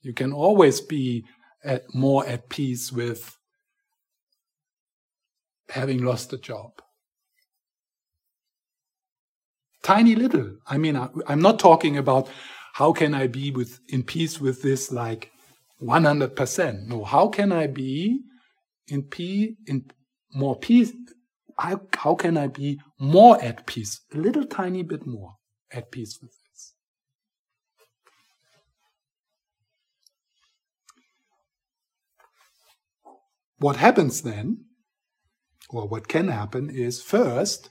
You 0.03 0.13
can 0.13 0.33
always 0.33 0.81
be 0.83 1.25
at, 1.65 1.83
more 1.95 2.27
at 2.27 2.51
peace 2.51 2.93
with 2.93 3.39
having 5.71 6.05
lost 6.05 6.33
a 6.35 6.39
job. 6.39 6.73
Tiny 9.87 10.17
little. 10.17 10.57
I 10.67 10.79
mean, 10.79 10.97
I, 10.97 11.09
I'm 11.29 11.41
not 11.41 11.61
talking 11.61 11.97
about 11.97 12.29
how 12.75 12.93
can 12.93 13.15
I 13.15 13.29
be 13.29 13.53
with, 13.53 13.79
in 13.89 14.03
peace 14.03 14.41
with 14.41 14.61
this 14.61 14.91
like 14.91 15.31
100%. 15.81 16.89
No, 16.89 17.05
how 17.05 17.29
can 17.29 17.53
I 17.53 17.69
be 17.69 18.23
in 18.89 19.05
peace, 19.05 19.55
in 19.69 19.85
more 20.35 20.59
peace. 20.59 20.93
How, 21.57 21.83
how 21.95 22.17
can 22.17 22.37
I 22.37 22.49
be 22.49 22.81
more 22.99 23.41
at 23.41 23.65
peace? 23.65 24.01
A 24.13 24.17
little 24.17 24.45
tiny 24.45 24.83
bit 24.83 25.07
more 25.07 25.37
at 25.71 25.93
peace 25.93 26.19
with 26.21 26.33
this. 26.33 26.75
What 33.59 33.77
happens 33.77 34.23
then, 34.23 34.65
or 35.71 35.87
what 35.87 36.09
can 36.09 36.27
happen, 36.27 36.71
is 36.71 37.01
first, 37.01 37.71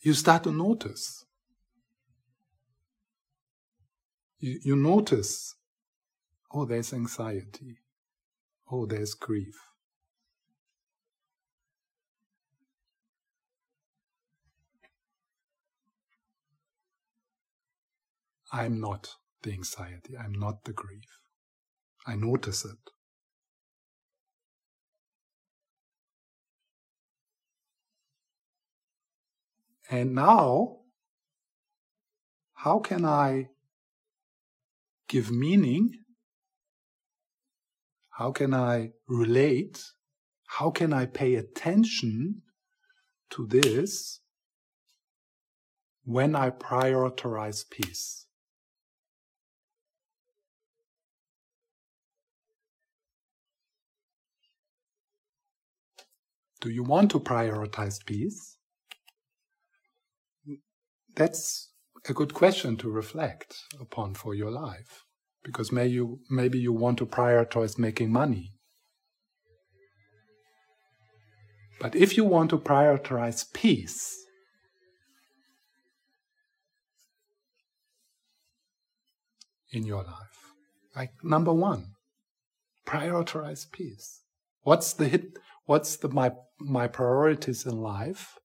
you 0.00 0.14
start 0.14 0.44
to 0.44 0.52
notice. 0.52 1.24
You, 4.38 4.58
you 4.62 4.76
notice, 4.76 5.54
oh, 6.52 6.64
there's 6.64 6.92
anxiety. 6.92 7.78
Oh, 8.70 8.86
there's 8.86 9.14
grief. 9.14 9.54
I'm 18.52 18.80
not 18.80 19.08
the 19.42 19.52
anxiety, 19.52 20.16
I'm 20.18 20.32
not 20.32 20.64
the 20.64 20.72
grief. 20.72 21.04
I 22.06 22.16
notice 22.16 22.64
it. 22.64 22.99
And 29.90 30.14
now, 30.14 30.76
how 32.54 32.78
can 32.78 33.04
I 33.04 33.48
give 35.08 35.30
meaning 35.30 36.00
how 38.20 38.32
can 38.32 38.52
I 38.52 38.90
relate? 39.08 39.82
How 40.46 40.70
can 40.70 40.92
I 40.92 41.06
pay 41.06 41.36
attention 41.36 42.42
to 43.30 43.46
this 43.46 44.20
when 46.04 46.36
I 46.36 46.50
prioritize 46.50 47.64
peace? 47.70 48.26
Do 56.60 56.68
you 56.68 56.82
want 56.82 57.10
to 57.12 57.20
prioritize 57.20 58.04
peace? 58.04 58.58
That's 61.20 61.68
a 62.08 62.14
good 62.14 62.32
question 62.32 62.78
to 62.78 62.88
reflect 62.88 63.54
upon 63.78 64.14
for 64.14 64.34
your 64.34 64.50
life 64.50 65.04
because 65.44 65.70
may 65.70 65.86
you, 65.86 66.20
maybe 66.30 66.58
you 66.58 66.72
want 66.72 66.96
to 66.96 67.04
prioritize 67.04 67.78
making 67.78 68.10
money. 68.10 68.54
But 71.78 71.94
if 71.94 72.16
you 72.16 72.24
want 72.24 72.48
to 72.50 72.58
prioritize 72.58 73.44
peace, 73.52 74.16
in 79.72 79.84
your 79.84 80.04
life, 80.04 80.54
like 80.96 81.12
number 81.22 81.52
one, 81.52 81.96
prioritize 82.86 83.70
peace. 83.70 84.22
What's 84.62 84.94
the 84.94 85.06
hit? 85.06 85.36
What's 85.66 85.98
the 85.98 86.08
my 86.08 86.32
my 86.58 86.88
priorities 86.88 87.66
in 87.66 87.76
life? 87.76 88.38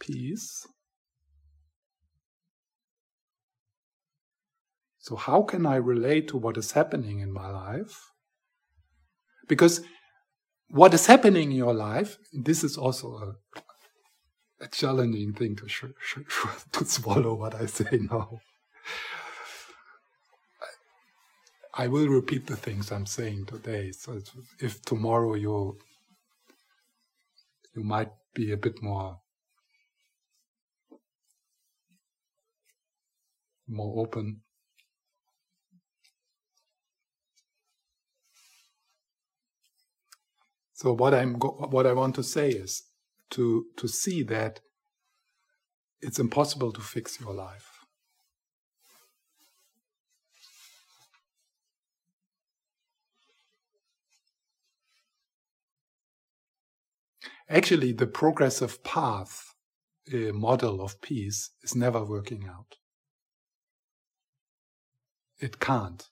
Peace, 0.00 0.66
So, 5.06 5.14
how 5.14 5.42
can 5.42 5.66
I 5.66 5.76
relate 5.76 6.26
to 6.28 6.36
what 6.36 6.56
is 6.56 6.72
happening 6.72 7.20
in 7.20 7.32
my 7.32 7.48
life? 7.48 8.10
Because 9.46 9.82
what 10.68 10.94
is 10.94 11.06
happening 11.06 11.52
in 11.52 11.56
your 11.56 11.72
life, 11.74 12.18
this 12.32 12.64
is 12.64 12.76
also 12.76 13.36
a, 14.60 14.64
a 14.64 14.66
challenging 14.66 15.32
thing 15.32 15.54
to, 15.54 15.68
sh- 15.68 15.94
sh- 16.00 16.18
to 16.72 16.84
swallow 16.84 17.34
what 17.34 17.54
I 17.54 17.66
say 17.66 17.98
now. 18.10 18.40
I 21.72 21.86
will 21.86 22.08
repeat 22.08 22.48
the 22.48 22.56
things 22.56 22.90
I'm 22.90 23.06
saying 23.06 23.46
today. 23.46 23.92
So 23.92 24.18
if 24.58 24.82
tomorrow 24.82 25.34
you 25.34 25.78
you 27.76 27.84
might 27.84 28.10
be 28.34 28.50
a 28.50 28.56
bit 28.56 28.82
more 28.82 29.20
more 33.68 34.02
open. 34.04 34.42
So 40.76 40.92
what 40.92 41.14
I'm 41.14 41.36
what 41.36 41.86
I 41.86 41.94
want 41.94 42.14
to 42.16 42.22
say 42.22 42.50
is 42.50 42.82
to 43.30 43.64
to 43.78 43.88
see 43.88 44.22
that 44.24 44.60
it's 46.02 46.18
impossible 46.18 46.70
to 46.74 46.82
fix 46.82 47.18
your 47.18 47.32
life. 47.32 47.70
Actually, 57.48 57.92
the 57.92 58.06
progressive 58.06 58.84
path 58.84 59.54
uh, 60.12 60.34
model 60.34 60.82
of 60.82 61.00
peace 61.00 61.52
is 61.62 61.74
never 61.74 62.04
working 62.04 62.46
out. 62.46 62.76
It 65.38 65.58
can't. 65.58 66.06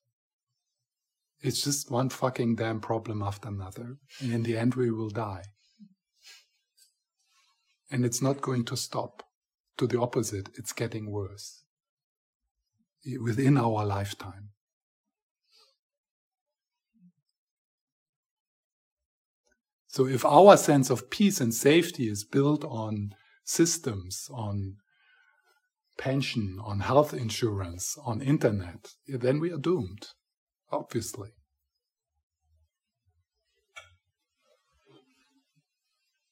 It's 1.44 1.62
just 1.62 1.90
one 1.90 2.08
fucking 2.08 2.56
damn 2.56 2.80
problem 2.80 3.22
after 3.22 3.48
another. 3.48 3.98
And 4.18 4.32
in 4.32 4.42
the 4.44 4.56
end, 4.56 4.76
we 4.76 4.90
will 4.90 5.10
die. 5.10 5.42
And 7.90 8.02
it's 8.02 8.22
not 8.22 8.40
going 8.40 8.64
to 8.64 8.76
stop. 8.76 9.22
To 9.78 9.86
the 9.88 10.00
opposite, 10.00 10.50
it's 10.54 10.72
getting 10.72 11.10
worse 11.10 11.64
within 13.20 13.58
our 13.58 13.84
lifetime. 13.84 14.50
So 19.88 20.06
if 20.06 20.24
our 20.24 20.56
sense 20.56 20.90
of 20.90 21.10
peace 21.10 21.40
and 21.40 21.52
safety 21.52 22.08
is 22.08 22.24
built 22.24 22.64
on 22.64 23.16
systems, 23.44 24.28
on 24.32 24.76
pension, 25.98 26.58
on 26.64 26.80
health 26.80 27.12
insurance, 27.12 27.98
on 28.04 28.22
internet, 28.22 28.92
then 29.08 29.40
we 29.40 29.52
are 29.52 29.58
doomed, 29.58 30.06
obviously. 30.74 31.30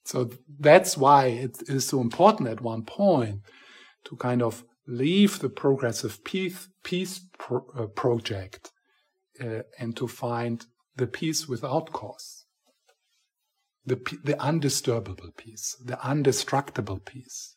So 0.04 0.30
that's 0.58 0.96
why 0.96 1.26
it 1.26 1.56
is 1.68 1.86
so 1.86 2.00
important 2.00 2.48
at 2.48 2.60
one 2.60 2.84
point 2.84 3.40
to 4.04 4.16
kind 4.16 4.42
of 4.42 4.64
leave 4.86 5.38
the 5.38 5.48
progressive 5.48 6.22
peace, 6.24 6.68
peace 6.84 7.20
pro, 7.38 7.64
uh, 7.78 7.86
project 7.86 8.70
uh, 9.40 9.62
and 9.78 9.96
to 9.96 10.06
find 10.08 10.66
the 10.96 11.06
peace 11.06 11.48
without 11.48 11.92
cause 11.92 12.42
the, 13.84 13.96
the 14.24 14.34
undisturbable 14.34 15.36
peace, 15.36 15.76
the 15.84 15.96
undestructible 15.96 17.04
peace, 17.04 17.56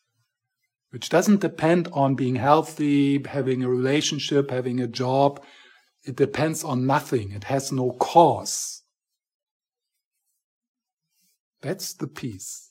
which 0.90 1.08
doesn't 1.08 1.40
depend 1.40 1.88
on 1.92 2.14
being 2.14 2.36
healthy, 2.36 3.22
having 3.26 3.62
a 3.62 3.68
relationship, 3.68 4.50
having 4.50 4.80
a 4.80 4.88
job. 4.88 5.42
It 6.06 6.14
depends 6.14 6.62
on 6.62 6.86
nothing. 6.86 7.32
It 7.32 7.44
has 7.44 7.72
no 7.72 7.90
cause. 7.90 8.84
That's 11.62 11.92
the 11.94 12.06
peace. 12.06 12.70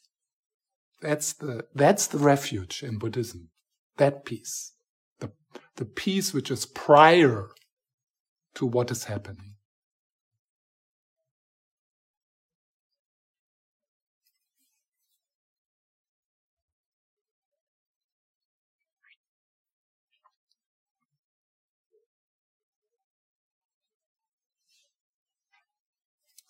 That's 1.01 1.33
the, 1.33 1.65
that's 1.75 2.07
the 2.07 2.17
refuge 2.17 2.81
in 2.81 2.97
Buddhism. 2.97 3.49
That 3.97 4.23
peace. 4.23 4.71
The, 5.19 5.31
the 5.75 5.83
peace 5.83 6.33
which 6.33 6.49
is 6.49 6.65
prior 6.65 7.49
to 8.55 8.65
what 8.65 8.89
is 8.89 9.03
happening. 9.03 9.54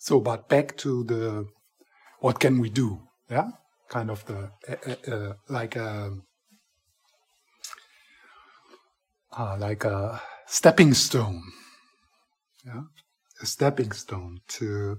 So, 0.06 0.20
but 0.20 0.48
back 0.48 0.76
to 0.76 1.02
the 1.02 1.48
what 2.20 2.38
can 2.38 2.60
we 2.60 2.70
do? 2.70 3.02
Yeah, 3.28 3.50
kind 3.88 4.08
of 4.08 4.24
the 4.26 4.52
uh, 4.68 5.12
uh, 5.12 5.32
like 5.48 5.74
a 5.74 6.12
uh, 9.36 9.56
like 9.58 9.82
a 9.84 10.22
stepping 10.46 10.94
stone. 10.94 11.42
Yeah, 12.64 12.82
a 13.42 13.46
stepping 13.46 13.90
stone 13.90 14.38
to 14.58 14.98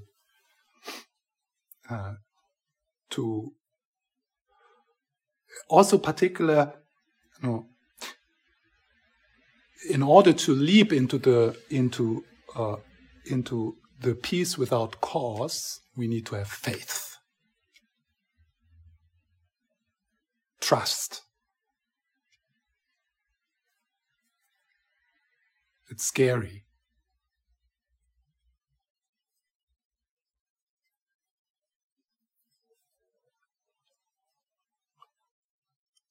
uh, 1.89 2.15
to 3.11 3.53
also 5.69 5.99
particular, 5.99 6.73
you 7.41 7.47
know, 7.47 7.65
in 9.89 10.03
order 10.03 10.33
to 10.33 10.53
leap 10.53 10.91
into 10.91 11.17
the 11.17 11.57
into 11.69 12.25
uh, 12.57 12.75
into 13.31 13.77
the 13.99 14.13
peace 14.13 14.57
without 14.57 15.01
cause, 15.01 15.81
we 15.95 16.07
need 16.07 16.25
to 16.27 16.35
have 16.35 16.47
faith, 16.47 17.17
trust. 20.61 21.21
It's 25.89 26.03
scary. 26.03 26.65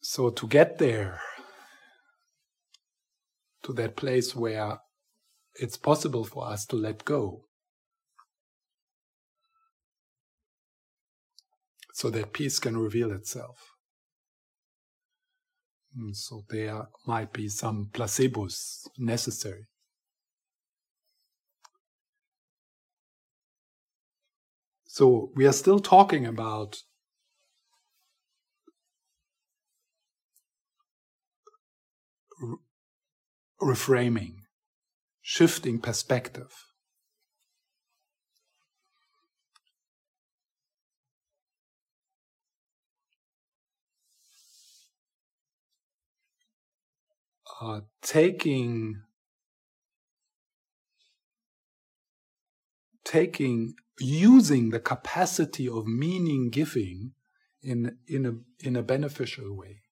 So, 0.01 0.31
to 0.31 0.47
get 0.47 0.79
there, 0.79 1.21
to 3.65 3.73
that 3.75 3.97
place 3.97 4.35
where 4.35 4.79
it's 5.57 5.77
possible 5.77 6.25
for 6.25 6.47
us 6.47 6.65
to 6.67 6.77
let 6.77 7.05
go, 7.05 7.46
so 11.97 12.11
that 12.11 12.35
peace 12.35 12.59
can 12.59 12.77
reveal 12.77 13.11
itself. 13.11 13.73
And 15.97 16.15
so 16.15 16.45
there 16.51 16.89
might 17.07 17.33
be 17.33 17.49
some 17.49 17.89
placebos 17.91 18.87
necessary. 18.99 19.69
So 24.85 25.31
we 25.35 25.47
are 25.47 25.55
still 25.55 25.79
talking 25.79 26.27
about 26.27 26.83
reframing, 33.63 34.35
shifting 35.23 35.79
perspective. 35.79 36.66
Uh, 47.61 47.81
taking 48.03 49.03
taking 53.05 53.75
using 54.01 54.71
the 54.71 54.81
capacity 54.81 55.69
of 55.69 55.87
meaning 55.87 56.51
giving 56.51 57.13
in 57.63 57.97
in 58.07 58.27
a 58.27 58.67
in 58.67 58.77
a 58.77 58.83
beneficial 58.83 59.57
way 59.57 59.83